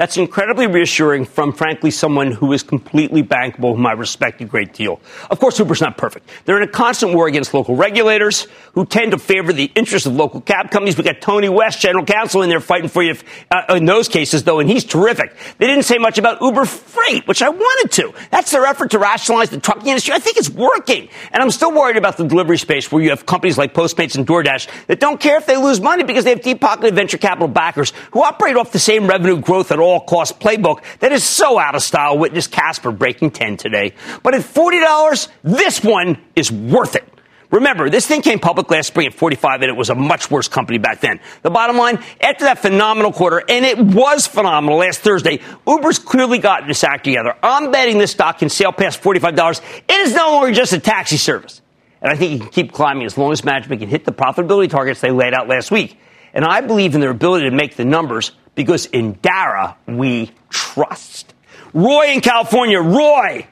[0.00, 4.72] That's incredibly reassuring from, frankly, someone who is completely bankable, whom I respect a great
[4.72, 4.98] deal.
[5.30, 6.26] Of course, Uber's not perfect.
[6.46, 10.16] They're in a constant war against local regulators who tend to favor the interests of
[10.16, 10.96] local cab companies.
[10.96, 14.08] We got Tony West, general counsel, in there fighting for you if, uh, in those
[14.08, 15.36] cases, though, and he's terrific.
[15.58, 18.14] They didn't say much about Uber Freight, which I wanted to.
[18.30, 20.14] That's their effort to rationalize the trucking industry.
[20.14, 21.10] I think it's working.
[21.30, 24.26] And I'm still worried about the delivery space where you have companies like Postmates and
[24.26, 27.48] DoorDash that don't care if they lose money because they have deep pocketed venture capital
[27.48, 31.24] backers who operate off the same revenue growth at all all cost playbook that is
[31.24, 32.18] so out of style.
[32.18, 33.94] Witness Casper breaking 10 today.
[34.22, 37.06] But at $40, this one is worth it.
[37.50, 40.46] Remember, this thing came public last spring at 45 and it was a much worse
[40.46, 41.18] company back then.
[41.42, 46.38] The bottom line, after that phenomenal quarter, and it was phenomenal last Thursday, Uber's clearly
[46.38, 47.34] gotten this act together.
[47.42, 49.60] I'm betting this stock can sail past $45.
[49.88, 51.60] It is no longer just a taxi service.
[52.00, 54.70] And I think it can keep climbing as long as management can hit the profitability
[54.70, 55.98] targets they laid out last week.
[56.32, 61.34] And I believe in their ability to make the numbers because in Dara we trust.
[61.72, 62.80] Roy in California.
[62.80, 63.46] Roy.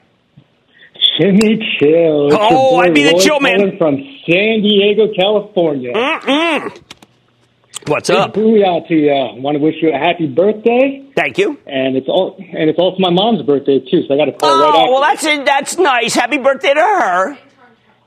[1.19, 2.29] Jimmy Chill.
[2.33, 3.77] oh, I be the Roy chill man.
[3.77, 5.93] From San Diego, California.
[5.93, 6.81] Mm-mm.
[7.87, 8.33] What's up?
[8.33, 9.11] Booyah to you.
[9.11, 11.05] I want to wish you a happy birthday.
[11.15, 11.57] Thank you.
[11.65, 14.49] And it's all and it's also my mom's birthday too, so I got to call
[14.49, 14.91] Oh, right after.
[14.91, 15.45] well, that's it.
[15.45, 16.13] That's nice.
[16.15, 17.37] Happy birthday to her.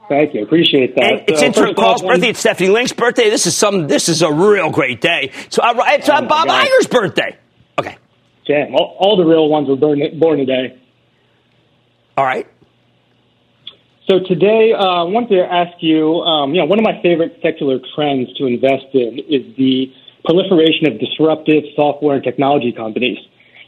[0.08, 1.04] Thank you, appreciate that.
[1.04, 2.28] And it's So, intern first off, Carl's birthday.
[2.28, 3.30] It's Stephanie Link's birthday.
[3.30, 3.86] This is some.
[3.86, 5.30] This is a real great day.
[5.48, 6.66] So uh, it's uh, Oh, Bob God.
[6.66, 7.38] Iger's birthday.
[7.78, 7.96] Okay.
[8.46, 10.78] Damn, all, all the real ones were born, born today.
[12.16, 12.46] All right.
[14.08, 17.38] So today, uh, I wanted to ask you, um, you know, one of my favorite
[17.40, 19.92] secular trends to invest in is the
[20.24, 23.18] proliferation of disruptive software and technology companies.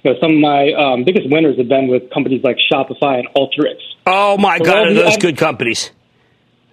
[0.02, 3.28] You know, some of my um, biggest winners have been with companies like Shopify and
[3.34, 3.78] Alteryx.
[4.06, 5.92] Oh my So God, are those good companies?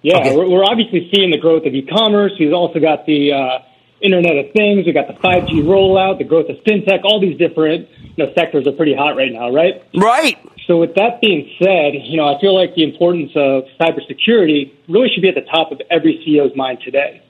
[0.02, 0.36] Yeah, Okay.
[0.36, 2.32] we're, we're obviously seeing the growth of e-commerce.
[2.38, 3.58] We've also got the uh,
[4.00, 4.84] Internet of Things.
[4.84, 7.04] We've got the 5G rollout, the growth of fintech.
[7.04, 9.82] All these different you know, sectors are pretty hot right now, right?
[9.94, 10.36] Right.
[10.66, 15.08] So with that being said, you know, I feel like the importance of cybersecurity really
[15.14, 17.22] should be at the top of every CEO's mind today.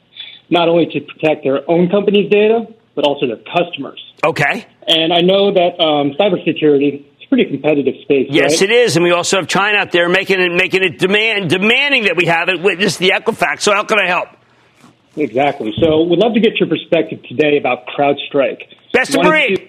[0.51, 4.01] Not only to protect their own company's data, but also their customers.
[4.25, 4.67] Okay.
[4.87, 8.27] And I know that um, cybersecurity pretty competitive space.
[8.29, 8.69] Yes, right?
[8.69, 12.05] it is, and we also have China out there making it making it demand demanding
[12.05, 12.61] that we have it.
[12.61, 13.63] Witness the Equifax.
[13.63, 14.29] So how can I help?
[15.17, 15.73] Exactly.
[15.81, 18.65] So we'd love to get your perspective today about CrowdStrike.
[18.93, 19.57] Best of breed.
[19.57, 19.69] to-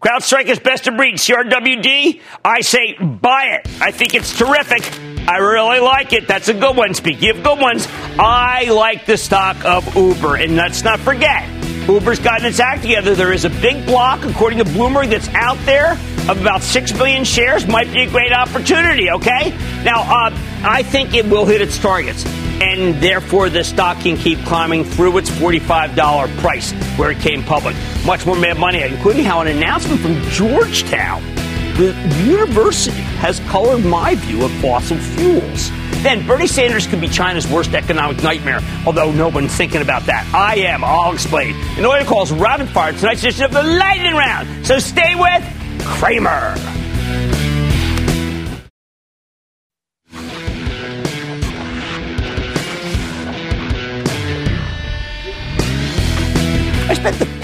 [0.00, 1.16] CrowdStrike is best of breed.
[1.16, 3.68] CRWD, I say buy it.
[3.80, 4.82] I think it's terrific.
[5.28, 6.26] I really like it.
[6.28, 6.94] That's a good one.
[6.94, 7.86] Speaking of good ones,
[8.18, 10.36] I like the stock of Uber.
[10.36, 11.42] And let's not forget,
[11.88, 13.14] Uber's gotten its act together.
[13.14, 15.92] There is a big block, according to Bloomberg, that's out there
[16.28, 17.66] of about 6 billion shares.
[17.66, 19.56] Might be a great opportunity, okay?
[19.84, 20.30] Now, uh,
[20.62, 22.26] I think it will hit its targets.
[22.60, 27.76] And therefore, the stock can keep climbing through its $45 price where it came public.
[28.04, 31.37] Much more mad money, including how an announcement from Georgetown
[31.78, 35.70] the university has colored my view of fossil fuels.
[36.02, 40.28] Then Bernie Sanders could be China's worst economic nightmare, although no one's thinking about that.
[40.34, 40.82] I am.
[40.82, 41.54] I'll explain.
[41.78, 44.66] In order calls rapid fire tonight's edition of the Lightning Round.
[44.66, 46.77] So stay with Cramer.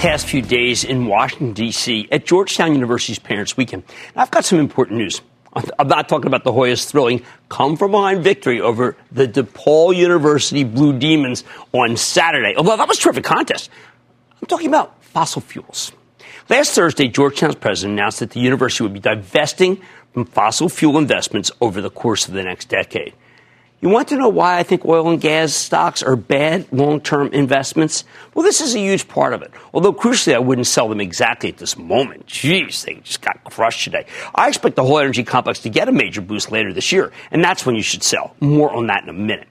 [0.04, 2.06] Past few days in Washington, D.C.
[2.12, 3.84] at Georgetown University's Parents Weekend.
[4.14, 5.22] I've got some important news.
[5.54, 10.62] I'm not talking about the Hoyas thrilling come from behind victory over the DePaul University
[10.62, 12.54] Blue Demons on Saturday.
[12.54, 13.70] Although that was a terrific contest.
[14.42, 15.90] I'm talking about fossil fuels.
[16.50, 19.80] Last Thursday, Georgetown's president announced that the university would be divesting
[20.12, 23.14] from fossil fuel investments over the course of the next decade.
[23.84, 27.28] You want to know why I think oil and gas stocks are bad long term
[27.34, 28.04] investments?
[28.32, 29.50] Well, this is a huge part of it.
[29.74, 32.26] Although, crucially, I wouldn't sell them exactly at this moment.
[32.26, 34.06] Jeez, they just got crushed today.
[34.34, 37.44] I expect the whole energy complex to get a major boost later this year, and
[37.44, 38.34] that's when you should sell.
[38.40, 39.48] More on that in a minute.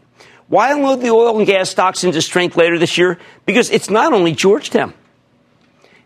[0.48, 3.20] Why unload the oil and gas stocks into strength later this year?
[3.46, 4.96] Because it's not only Georgetown.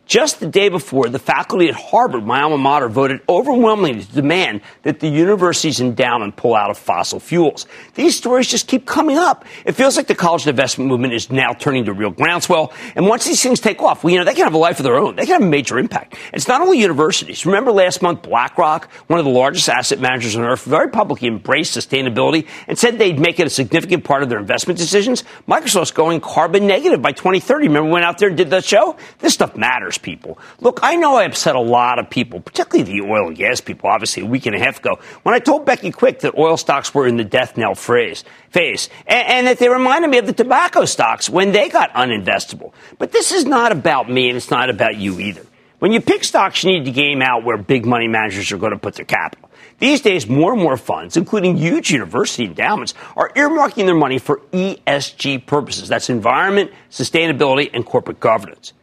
[0.08, 4.62] Just the day before, the faculty at Harvard, my alma mater, voted overwhelmingly to demand
[4.84, 7.66] that the university's endowment pull out of fossil fuels.
[7.96, 9.44] These stories just keep coming up.
[9.66, 12.72] It feels like the college investment movement is now turning to real groundswell.
[12.96, 14.84] And once these things take off, well, you know, they can have a life of
[14.84, 15.18] their own.
[15.18, 16.16] They can have a major impact.
[16.32, 17.46] It's not only universities.
[17.46, 21.76] Remember last month, BlackRock, one of the largest asset managers on earth, very publicly embraced
[21.76, 25.26] sustainability and said they'd make it a significant part of their investment decisions.
[25.50, 27.68] Microsoft's going carbon negative by 2030.
[27.68, 28.96] Remember, we went out there and did that show?
[29.20, 30.38] This stuff matters, people.
[30.60, 33.90] Look, I know I upset a lot of people, particularly the oil and gas people,
[33.90, 36.94] obviously, a week and a half ago, when I told Becky Quick that oil stocks
[36.94, 40.34] were in the death knell phrase, phase, and, and that they reminded me of the
[40.34, 42.74] tobacco stocks when they got uninvestable.
[42.98, 45.46] But this is not about me, and it's not about you either.
[45.80, 48.72] When you pick stocks, you need to game out where big money managers are going
[48.72, 49.48] to put their capital.
[49.80, 54.42] These days, more and more funds, including huge university endowments, are earmarking their money for
[54.52, 55.88] ESG purposes.
[55.88, 58.74] That's environment, sustainability, and corporate governance.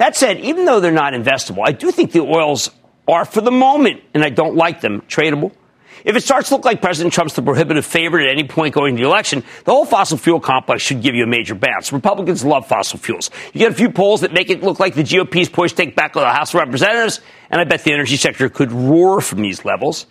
[0.00, 2.70] That said, even though they're not investable, I do think the oils
[3.06, 5.52] are, for the moment, and I don't like them, tradable.
[6.06, 8.96] If it starts to look like President Trump's the prohibitive favorite at any point going
[8.96, 11.92] to the election, the whole fossil fuel complex should give you a major bounce.
[11.92, 13.28] Republicans love fossil fuels.
[13.52, 15.94] You get a few polls that make it look like the GOP's poised to take
[15.94, 17.20] back the House of Representatives,
[17.50, 20.06] and I bet the energy sector could roar from these levels.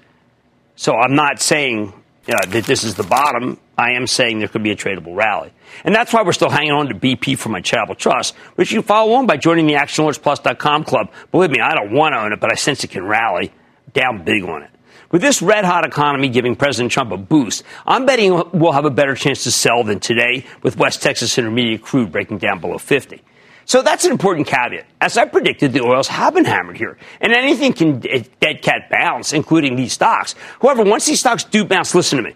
[0.75, 1.93] So I'm not saying
[2.29, 3.59] uh, that this is the bottom.
[3.77, 5.51] I am saying there could be a tradable rally.
[5.83, 8.81] And that's why we're still hanging on to BP for my charitable trust, which you
[8.81, 11.11] can follow on by joining the ActionAlertsPlus.com club.
[11.31, 13.51] Believe me, I don't want to own it, but I sense it can rally
[13.93, 14.71] down big on it.
[15.11, 18.91] With this red hot economy giving President Trump a boost, I'm betting we'll have a
[18.91, 23.23] better chance to sell than today with West Texas Intermediate crude breaking down below 50.
[23.69, 24.87] So that's an important caveat.
[24.99, 29.31] As I predicted, the oils have been hammered here, and anything can dead cat bounce,
[29.31, 30.33] including these stocks.
[30.59, 32.33] However, once these stocks do bounce, listen to me,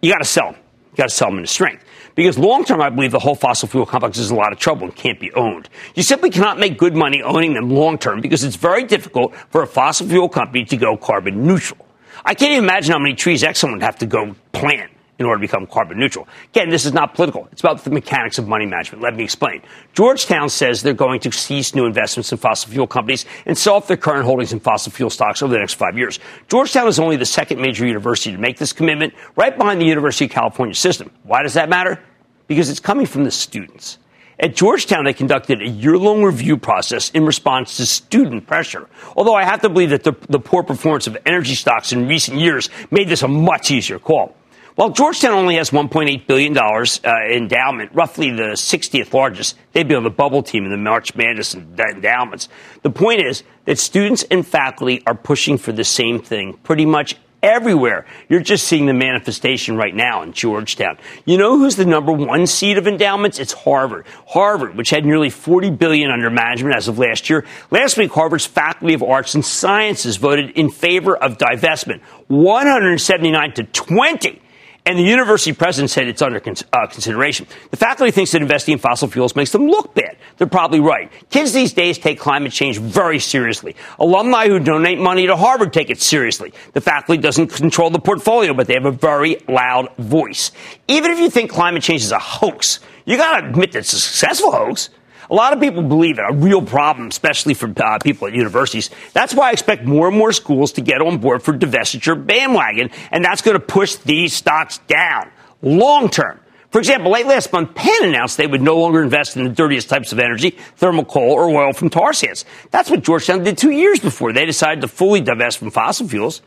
[0.00, 0.60] you got to sell them.
[0.92, 1.84] You got to sell them into strength.
[2.14, 4.84] Because long term, I believe the whole fossil fuel complex is a lot of trouble
[4.84, 5.68] and can't be owned.
[5.96, 9.62] You simply cannot make good money owning them long term because it's very difficult for
[9.62, 11.84] a fossil fuel company to go carbon neutral.
[12.24, 14.90] I can't even imagine how many trees Exxon would have to go plant
[15.20, 16.26] in order to become carbon neutral.
[16.48, 17.46] Again, this is not political.
[17.52, 19.02] It's about the mechanics of money management.
[19.02, 19.60] Let me explain.
[19.92, 23.86] Georgetown says they're going to cease new investments in fossil fuel companies and sell off
[23.86, 26.18] their current holdings in fossil fuel stocks over the next five years.
[26.48, 30.24] Georgetown is only the second major university to make this commitment, right behind the University
[30.24, 31.10] of California system.
[31.24, 32.02] Why does that matter?
[32.46, 33.98] Because it's coming from the students.
[34.42, 38.88] At Georgetown, they conducted a year long review process in response to student pressure.
[39.14, 42.38] Although I have to believe that the, the, poor performance of energy stocks in recent
[42.38, 44.34] years made this a much easier call.
[44.76, 50.04] While Georgetown only has $1.8 billion uh, endowment, roughly the 60th largest, they'd be on
[50.04, 52.48] the bubble team in the March Madness endowments.
[52.82, 57.16] The point is that students and faculty are pushing for the same thing pretty much
[57.42, 58.06] everywhere.
[58.28, 60.98] You're just seeing the manifestation right now in Georgetown.
[61.24, 63.38] You know who's the number one seed of endowments?
[63.38, 64.06] It's Harvard.
[64.28, 67.44] Harvard, which had nearly 40 billion under management as of last year.
[67.70, 73.64] Last week, Harvard's Faculty of Arts and Sciences voted in favor of divestment, 179 to
[73.64, 74.42] 20
[74.90, 76.38] and the university president said it's under
[76.72, 77.46] uh, consideration.
[77.70, 80.16] The faculty thinks that investing in fossil fuels makes them look bad.
[80.36, 81.12] They're probably right.
[81.30, 83.76] Kids these days take climate change very seriously.
[84.00, 86.52] Alumni who donate money to Harvard take it seriously.
[86.72, 90.50] The faculty doesn't control the portfolio, but they have a very loud voice.
[90.88, 93.92] Even if you think climate change is a hoax, you got to admit that it's
[93.92, 94.90] a successful hoax.
[95.30, 98.90] A lot of people believe it, a real problem, especially for uh, people at universities.
[99.12, 102.90] That's why I expect more and more schools to get on board for divestiture bandwagon,
[103.12, 105.30] and that's going to push these stocks down
[105.62, 106.40] long term.
[106.70, 109.88] For example, late last month, Penn announced they would no longer invest in the dirtiest
[109.88, 112.44] types of energy, thermal coal or oil from tar sands.
[112.70, 116.42] That's what Georgetown did two years before they decided to fully divest from fossil fuels.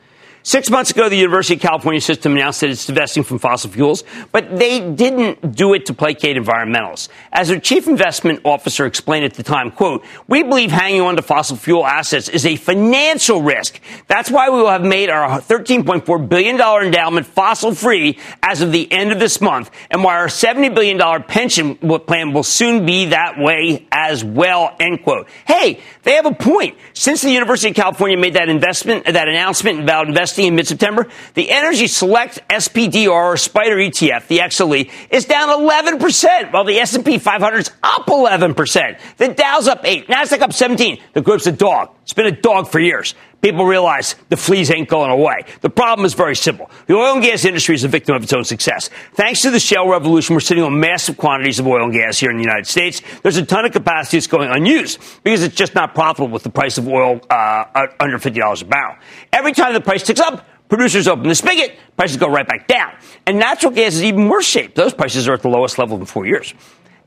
[0.45, 4.03] Six months ago, the University of California system announced that it's divesting from fossil fuels,
[4.33, 7.07] but they didn't do it to placate environmentalists.
[7.31, 11.21] As their chief investment officer explained at the time, quote, we believe hanging on to
[11.21, 13.79] fossil fuel assets is a financial risk.
[14.07, 18.91] That's why we will have made our $13.4 billion endowment fossil free as of the
[18.91, 23.39] end of this month, and why our $70 billion pension plan will soon be that
[23.39, 25.29] way as well, end quote.
[25.47, 26.77] Hey, they have a point.
[26.91, 31.07] Since the University of California made that investment, that announcement about investing investing in mid-September,
[31.36, 37.17] the Energy Select SPDR or Spider ETF, the XLE, is down 11%, while the S&P
[37.17, 38.99] 500 is up 11%.
[39.17, 40.99] The Dow's up 8, Nasdaq up 17.
[41.13, 41.89] The group's a dog.
[42.04, 43.16] It's been a dog for years.
[43.41, 45.43] People realize the fleas ain't going away.
[45.62, 46.70] The problem is very simple.
[46.86, 48.89] The oil and gas industry is a victim of its own success.
[49.16, 52.30] Thanks to the shale revolution, we're sitting on massive quantities of oil and gas here
[52.30, 53.01] in the United States.
[53.22, 56.49] There's a ton of capacity that's going unused because it's just not profitable with the
[56.49, 58.95] price of oil uh, under $50 a barrel.
[59.32, 62.93] Every time the price ticks up, producers open the spigot, prices go right back down.
[63.26, 64.76] And natural gas is even worse shape.
[64.76, 66.54] Those prices are at the lowest level in four years.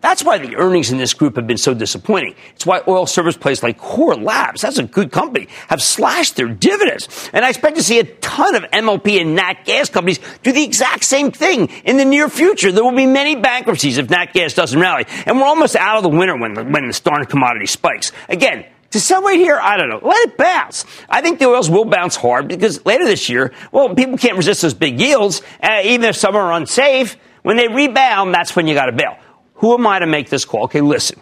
[0.06, 2.36] That's why the earnings in this group have been so disappointing.
[2.54, 6.46] It's why oil service plays like Core Labs, that's a good company, have slashed their
[6.46, 7.28] dividends.
[7.32, 10.62] And I expect to see a ton of MLP and nat gas companies do the
[10.62, 12.70] exact same thing in the near future.
[12.70, 15.06] There will be many bankruptcies if nat gas doesn't rally.
[15.26, 18.12] And we're almost out of the winter when the, when the darn commodity spikes.
[18.28, 19.98] Again, to sell right here, I don't know.
[20.04, 20.84] Let it bounce.
[21.08, 24.62] I think the oils will bounce hard because later this year, well, people can't resist
[24.62, 27.16] those big yields, uh, even if some are unsafe.
[27.42, 29.16] When they rebound, that's when you got to bail.
[29.56, 30.64] Who am I to make this call?
[30.64, 31.20] Okay, listen.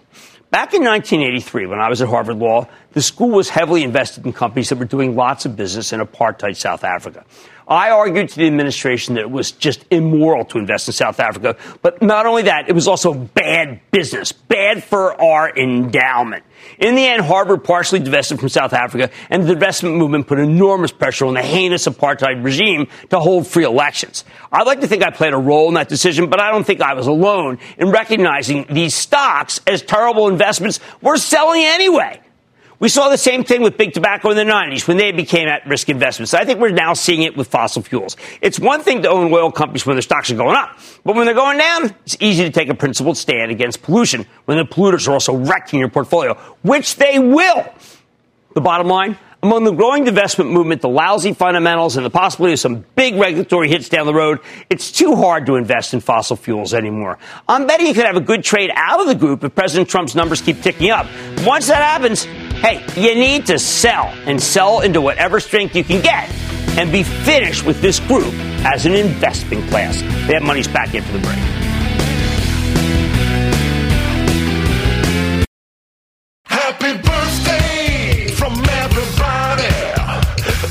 [0.50, 4.32] Back in 1983, when I was at Harvard Law, the school was heavily invested in
[4.32, 7.24] companies that were doing lots of business in apartheid South Africa.
[7.66, 11.56] I argued to the administration that it was just immoral to invest in South Africa.
[11.82, 16.44] But not only that, it was also bad business, bad for our endowment.
[16.78, 20.92] In the end, Harvard partially divested from South Africa, and the divestment movement put enormous
[20.92, 24.24] pressure on the heinous apartheid regime to hold free elections.
[24.52, 26.80] I'd like to think I played a role in that decision, but I don't think
[26.80, 32.20] I was alone in recognizing these stocks as terrible investments we're selling anyway.
[32.84, 35.66] We saw the same thing with big tobacco in the 90s when they became at
[35.66, 36.34] risk investments.
[36.34, 38.14] I think we're now seeing it with fossil fuels.
[38.42, 41.24] It's one thing to own oil companies when their stocks are going up, but when
[41.24, 45.08] they're going down, it's easy to take a principled stand against pollution when the polluters
[45.08, 47.66] are also wrecking your portfolio, which they will.
[48.52, 52.60] The bottom line, among the growing divestment movement, the lousy fundamentals, and the possibility of
[52.60, 56.74] some big regulatory hits down the road, it's too hard to invest in fossil fuels
[56.74, 57.18] anymore.
[57.48, 60.14] I'm betting you could have a good trade out of the group if President Trump's
[60.14, 61.06] numbers keep ticking up.
[61.46, 62.26] Once that happens,
[62.64, 66.30] hey, you need to sell and sell into whatever strength you can get
[66.78, 68.32] and be finished with this group
[68.64, 70.00] as an investment class.
[70.28, 71.36] That money's back into the break.
[76.46, 78.52] Happy birthday from
[78.82, 79.74] everybody.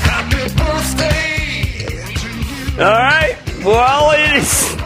[0.02, 2.02] Happy birthday.
[2.82, 3.38] All right.
[3.64, 4.83] Well, it is.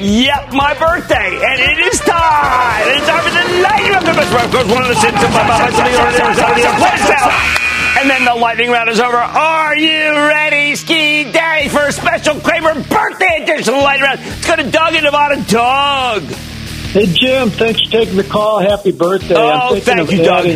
[0.00, 2.86] Yep, my birthday, and it is time.
[2.86, 4.06] It's time for the lightning round.
[4.06, 5.30] Of course, one of the sins of
[7.98, 9.16] and then the lightning round is over.
[9.16, 14.20] Are you ready, Ski Daddy, for a special Cramer birthday edition of the lightning round?
[14.20, 15.44] Let's go to Doug in Nevada.
[15.48, 16.22] Doug.
[16.22, 18.60] Hey, Jim, thanks for taking the call.
[18.60, 19.34] Happy birthday.
[19.34, 20.46] Oh, I'm thank you, Doug.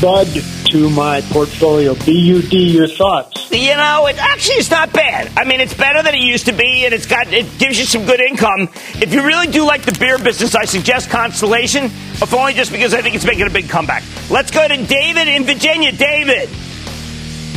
[0.00, 0.28] Bud
[0.70, 1.94] to my portfolio.
[1.94, 3.50] BUD, your thoughts?
[3.50, 5.30] You know, it actually is not bad.
[5.36, 7.84] I mean, it's better than it used to be, and it's got it gives you
[7.84, 8.68] some good income.
[8.94, 12.94] If you really do like the beer business, I suggest Constellation, if only just because
[12.94, 14.02] I think it's making a big comeback.
[14.30, 15.92] Let's go to David in Virginia.
[15.92, 16.48] David,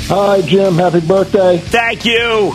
[0.07, 0.75] Hi, Jim.
[0.75, 1.57] Happy birthday.
[1.59, 2.53] thank you.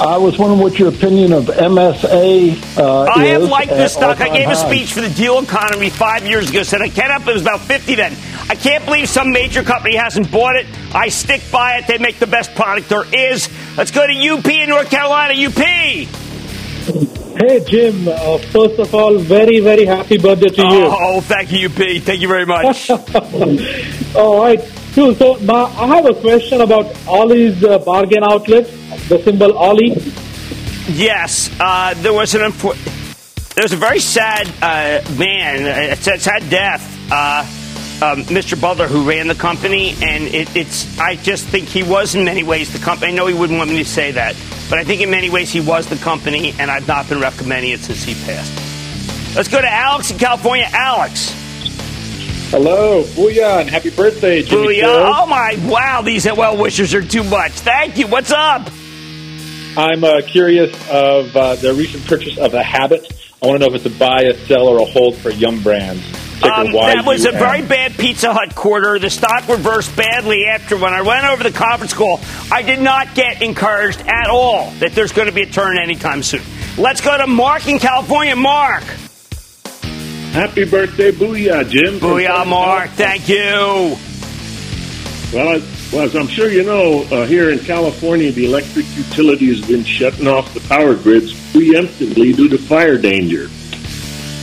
[0.00, 3.92] I was wondering what your opinion of MSA uh, I have is liked at this
[3.92, 4.18] stock.
[4.20, 6.62] I all-time gave a speech for the deal economy five years ago.
[6.62, 7.28] Said I can't up.
[7.28, 8.16] It was about fifty then.
[8.48, 10.66] I can't believe some major company hasn't bought it.
[10.94, 11.86] I stick by it.
[11.86, 13.50] They make the best product there is.
[13.76, 15.34] Let's go to UP in North Carolina.
[15.34, 15.52] UP.
[15.54, 18.08] Hey, Jim.
[18.08, 20.88] Uh, first of all, very, very happy birthday to you.
[20.90, 22.02] Oh, thank you, UP.
[22.02, 22.88] Thank you very much.
[24.16, 24.60] All right.
[24.94, 25.14] Cool.
[25.14, 28.66] So, I have a question about Ollie's uh, bargain outlet,
[29.08, 29.94] the symbol Ollie.
[30.88, 32.76] Yes, uh, there was an unfor-
[33.54, 36.82] there was a very sad uh, man, a sad, sad death.
[37.10, 37.46] Uh,
[38.02, 38.60] um, Mr.
[38.60, 42.42] Butler, who ran the company, and it, it's I just think he was in many
[42.42, 43.12] ways the company.
[43.12, 44.34] I know he wouldn't want me to say that,
[44.68, 47.72] but I think in many ways he was the company, and I've not been recommending
[47.72, 49.36] it since he passed.
[49.36, 50.68] Let's go to Alex in California.
[50.72, 51.39] Alex.
[52.50, 55.12] Hello, booyah, and happy birthday, Jimmy Booyah.
[55.14, 55.56] Oh my!
[55.66, 57.52] Wow, these well wishers are too much.
[57.52, 58.08] Thank you.
[58.08, 58.68] What's up?
[59.76, 63.06] I'm uh, curious of uh, the recent purchase of a Habit.
[63.40, 65.62] I want to know if it's a buy, a sell, or a hold for Yum
[65.62, 66.04] Brands.
[66.42, 68.98] Um, that was a very bad Pizza Hut quarter.
[68.98, 72.18] The stock reversed badly after when I went over the conference call.
[72.50, 76.24] I did not get encouraged at all that there's going to be a turn anytime
[76.24, 76.42] soon.
[76.76, 78.34] Let's go to Mark in California.
[78.34, 78.82] Mark.
[80.32, 81.98] Happy birthday, Booyah, Jim.
[81.98, 82.90] Booyah, Mark.
[82.90, 83.96] Thank you.
[85.32, 89.46] Well, as, well, as I'm sure you know, uh, here in California, the electric utility
[89.46, 93.48] has been shutting off the power grids preemptively due to fire danger.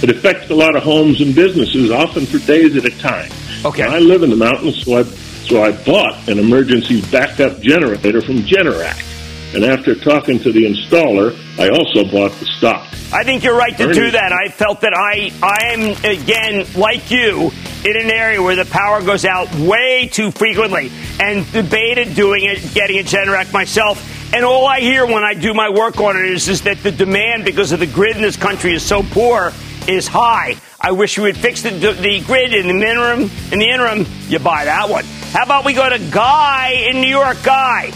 [0.04, 3.32] It affects a lot of homes and businesses, often for days at a time.
[3.64, 3.84] Okay.
[3.84, 8.40] I live in the mountains, so I so I bought an emergency backup generator from
[8.40, 9.02] Generac.
[9.54, 12.86] And after talking to the installer, I also bought the stock.
[13.14, 13.94] I think you're right to Ernie.
[13.94, 14.34] do that.
[14.34, 17.52] I felt that I, I am, again, like you,
[17.86, 20.92] in an area where the power goes out way too frequently
[21.22, 24.34] and debated doing it, getting a Generac myself.
[24.34, 26.92] And all I hear when I do my work on it is, is that the
[26.92, 29.54] demand, because of the grid in this country is so poor,
[29.88, 30.58] is high.
[30.82, 33.32] I wish we would fix the, the grid in the interim.
[33.54, 35.06] In the interim, you buy that one.
[35.32, 37.38] How about we go to Guy in New York?
[37.44, 37.94] Guy.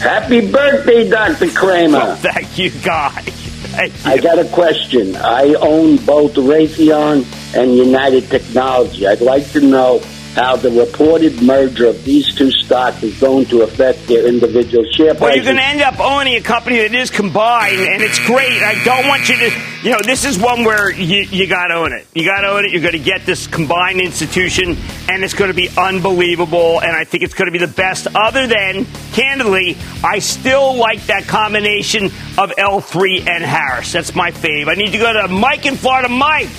[0.00, 1.48] Happy birthday, Dr.
[1.48, 2.00] Cramer.
[2.02, 3.10] Oh, thank you, Guy.
[3.22, 4.10] Thank you.
[4.10, 5.16] I got a question.
[5.16, 7.24] I own both Raytheon
[7.56, 9.06] and United Technology.
[9.06, 10.00] I'd like to know
[10.36, 15.14] how the reported merger of these two stocks is going to affect their individual share
[15.14, 15.20] price.
[15.20, 18.62] Well, you're going to end up owning a company that is combined, and it's great.
[18.62, 19.50] I don't want you to,
[19.82, 22.06] you know, this is one where you, you got to own it.
[22.14, 22.72] You got to own it.
[22.72, 24.76] You're going to get this combined institution,
[25.08, 26.82] and it's going to be unbelievable.
[26.82, 28.06] And I think it's going to be the best.
[28.14, 28.84] Other than,
[29.14, 32.06] candidly, I still like that combination
[32.36, 33.90] of L3 and Harris.
[33.92, 34.68] That's my fave.
[34.68, 36.10] I need to go to Mike in Florida.
[36.10, 36.50] Mike.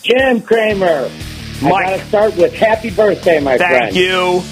[0.00, 1.10] Jim Cramer.
[1.62, 1.86] Mike.
[1.86, 3.94] I got to start with happy birthday, my Thank friend.
[3.94, 4.42] Thank you.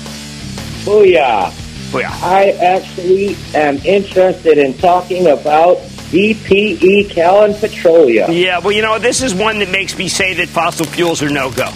[0.85, 1.51] Booyah.
[1.91, 2.23] Booyah.
[2.23, 5.79] I actually am interested in talking about
[6.11, 8.31] DPE Callon Petroleum.
[8.33, 11.31] Yeah, well, you know, this is one that makes me say that fossil fuels are
[11.31, 11.71] no go.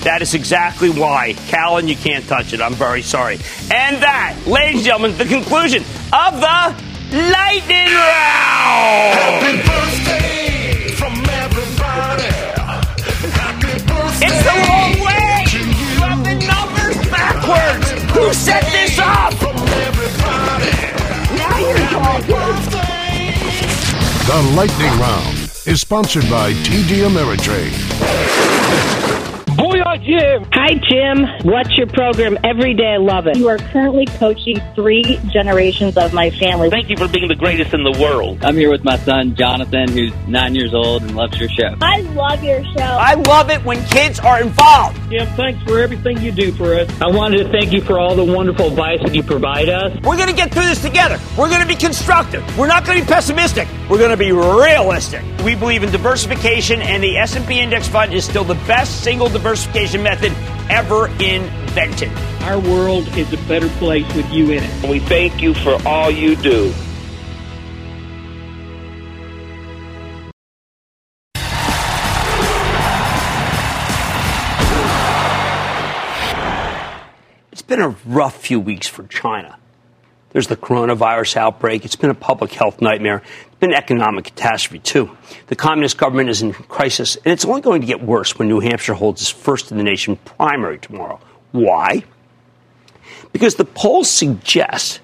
[0.00, 1.34] That is exactly why.
[1.48, 2.60] Callon, you can't touch it.
[2.60, 3.36] I'm very sorry.
[3.72, 5.82] And that, ladies and gentlemen, the conclusion
[6.12, 6.74] of the
[7.10, 9.14] lightning round.
[9.18, 12.35] Happy birthday from everybody.
[14.16, 14.26] Happy birthday.
[14.26, 15.44] It's the wrong way.
[15.52, 17.86] You have the numbers backwards.
[18.14, 19.34] Who set this up?
[21.36, 22.36] Now you're talking.
[24.26, 25.36] The Lightning Round
[25.66, 27.74] is sponsored by TD Ameritrade.
[29.76, 30.48] Booyah, Jim!
[30.52, 31.50] Hi, Jim.
[31.52, 32.94] Watch your program every day.
[32.94, 33.36] I love it.
[33.36, 36.70] You are currently coaching three generations of my family.
[36.70, 38.42] Thank you for being the greatest in the world.
[38.42, 41.76] I'm here with my son, Jonathan, who's nine years old and loves your show.
[41.82, 42.80] I love your show.
[42.80, 44.98] I love it when kids are involved.
[45.10, 46.88] Jim, thanks for everything you do for us.
[47.02, 49.92] I wanted to thank you for all the wonderful advice that you provide us.
[50.02, 51.20] We're going to get through this together.
[51.36, 52.42] We're going to be constructive.
[52.56, 53.68] We're not going to be pessimistic.
[53.90, 55.22] We're going to be realistic.
[55.44, 59.65] We believe in diversification, and the S&P Index Fund is still the best single diversification
[59.98, 60.32] method
[60.70, 62.10] ever invented.
[62.42, 64.88] Our world is a better place with you in it.
[64.88, 66.72] We thank you for all you do.
[77.52, 79.58] It's been a rough few weeks for China.
[80.36, 81.86] There's the coronavirus outbreak.
[81.86, 83.22] It's been a public health nightmare.
[83.46, 85.16] It's been an economic catastrophe, too.
[85.46, 88.60] The communist government is in crisis, and it's only going to get worse when New
[88.60, 91.20] Hampshire holds its first in the nation primary tomorrow.
[91.52, 92.04] Why?
[93.32, 95.00] Because the polls suggest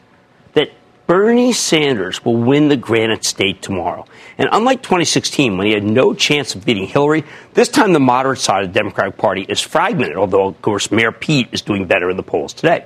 [0.53, 0.69] that
[1.07, 4.05] Bernie Sanders will win the Granite State tomorrow.
[4.37, 7.25] And unlike 2016, when he had no chance of beating Hillary,
[7.55, 11.11] this time the moderate side of the Democratic Party is fragmented, although, of course, Mayor
[11.11, 12.85] Pete is doing better in the polls today.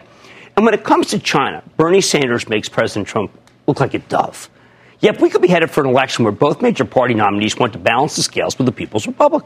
[0.57, 3.31] And when it comes to China, Bernie Sanders makes President Trump
[3.67, 4.49] look like a dove.
[5.01, 7.79] Yet we could be headed for an election where both major party nominees want to
[7.79, 9.45] balance the scales with the People's Republic.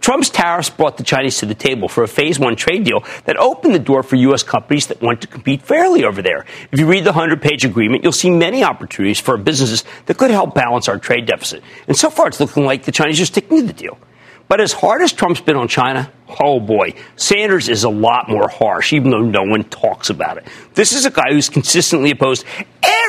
[0.00, 3.36] Trump's tariffs brought the Chinese to the table for a phase one trade deal that
[3.36, 4.42] opened the door for U.S.
[4.42, 6.46] companies that want to compete fairly over there.
[6.70, 10.30] If you read the 100 page agreement, you'll see many opportunities for businesses that could
[10.30, 11.62] help balance our trade deficit.
[11.88, 13.98] And so far, it's looking like the Chinese are sticking to the deal.
[14.48, 18.48] But as hard as Trump's been on China, oh boy, Sanders is a lot more
[18.48, 20.46] harsh, even though no one talks about it.
[20.74, 22.44] This is a guy who's consistently opposed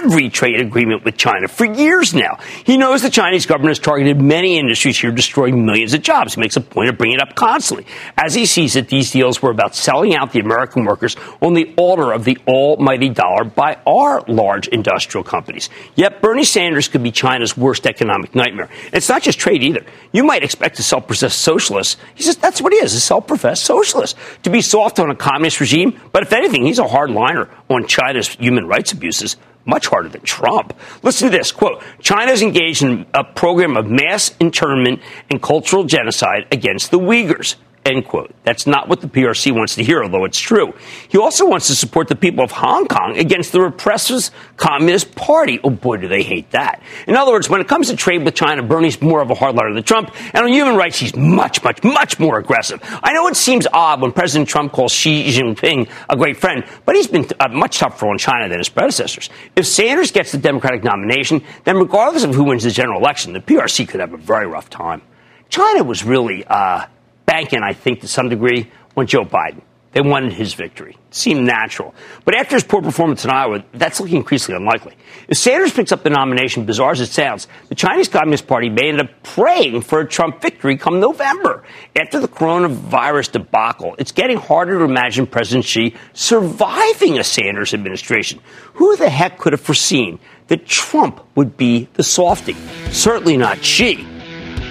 [0.04, 2.40] every trade agreement with China for years now.
[2.64, 6.36] He knows the Chinese government has targeted many industries here, destroying millions of jobs.
[6.36, 7.86] He makes a point of bringing it up constantly.
[8.18, 11.74] As he sees it, these deals were about selling out the American workers on the
[11.78, 15.70] altar of the almighty dollar by our large industrial companies.
[15.96, 18.70] Yet Bernie Sanders could be China's worst economic nightmare.
[18.94, 19.86] It's not just trade either.
[20.12, 21.98] You might expect a self-professed socialist.
[22.16, 24.16] He says that's what he is, a self-professed socialist.
[24.44, 28.28] To be soft on a communist regime, but if anything, he's a hardliner on China's
[28.28, 29.38] human rights abuses
[29.70, 30.74] much harder than Trump.
[31.04, 35.84] Listen to this quote China is engaged in a program of mass internment and cultural
[35.84, 37.56] genocide against the Uyghurs.
[37.90, 38.32] End quote.
[38.44, 40.74] That's not what the PRC wants to hear, although it's true.
[41.08, 45.60] He also wants to support the people of Hong Kong against the repressive Communist Party.
[45.64, 46.84] Oh boy, do they hate that.
[47.08, 49.74] In other words, when it comes to trade with China, Bernie's more of a hardliner
[49.74, 52.80] than Trump, and on human rights, he's much, much, much more aggressive.
[53.02, 56.96] I know it seems odd when President Trump calls Xi Jinping a great friend, but
[56.96, 59.32] he's been uh, much tougher on China than his predecessors.
[59.56, 63.40] If Sanders gets the Democratic nomination, then regardless of who wins the general election, the
[63.40, 65.02] PRC could have a very rough time.
[65.50, 66.86] China was really uh,
[67.30, 69.62] banking, I think, to some degree, on Joe Biden.
[69.92, 70.96] They wanted his victory.
[71.10, 71.96] It seemed natural.
[72.24, 74.96] But after his poor performance in Iowa, that's looking increasingly unlikely.
[75.28, 78.90] If Sanders picks up the nomination, bizarre as it sounds, the Chinese Communist Party may
[78.90, 81.64] end up praying for a Trump victory come November.
[82.00, 88.42] After the coronavirus debacle, it's getting harder to imagine President Xi surviving a Sanders administration.
[88.76, 92.56] Who the heck could have foreseen that Trump would be the softy?
[92.92, 94.06] Certainly not Xi.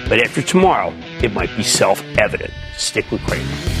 [0.07, 0.93] But after tomorrow,
[1.23, 2.53] it might be self evident.
[2.77, 3.79] Stick with Cramer.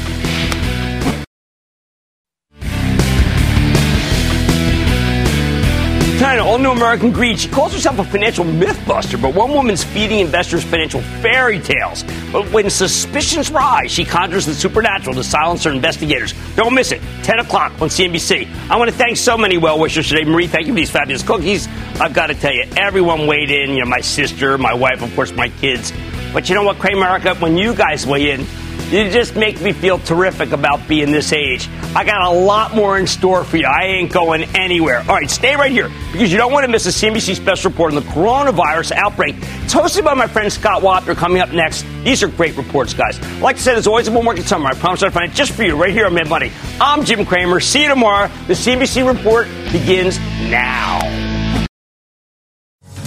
[6.19, 7.39] China, all new American greed.
[7.39, 12.03] She calls herself a financial mythbuster, but one woman's feeding investors financial fairy tales.
[12.33, 16.33] But when suspicions rise, she conjures the supernatural to silence her investigators.
[16.57, 17.01] Don't miss it.
[17.23, 18.53] 10 o'clock on CNBC.
[18.69, 20.25] I want to thank so many well wishers today.
[20.25, 21.69] Marie, thank you for these fabulous cookies.
[22.01, 23.71] I've got to tell you, everyone weighed in.
[23.71, 25.93] You know, my sister, my wife, of course, my kids.
[26.33, 28.45] But you know what, Cramerica, when you guys weigh in,
[28.91, 31.69] You just make me feel terrific about being this age.
[31.95, 33.67] I got a lot more in store for you.
[33.67, 35.01] I ain't going anywhere.
[35.01, 37.93] All right, stay right here because you don't want to miss a CNBC special report
[37.93, 39.35] on the coronavirus outbreak.
[39.37, 41.85] It's hosted by my friend Scott Wapner coming up next.
[42.03, 43.19] These are great reports, guys.
[43.41, 44.69] Like I said, there's always a bull market summer.
[44.69, 46.51] I promise I'll find it just for you right here on Mad Money.
[46.81, 47.59] I'm Jim Cramer.
[47.59, 48.27] See you tomorrow.
[48.47, 50.17] The CNBC report begins
[50.49, 51.38] now.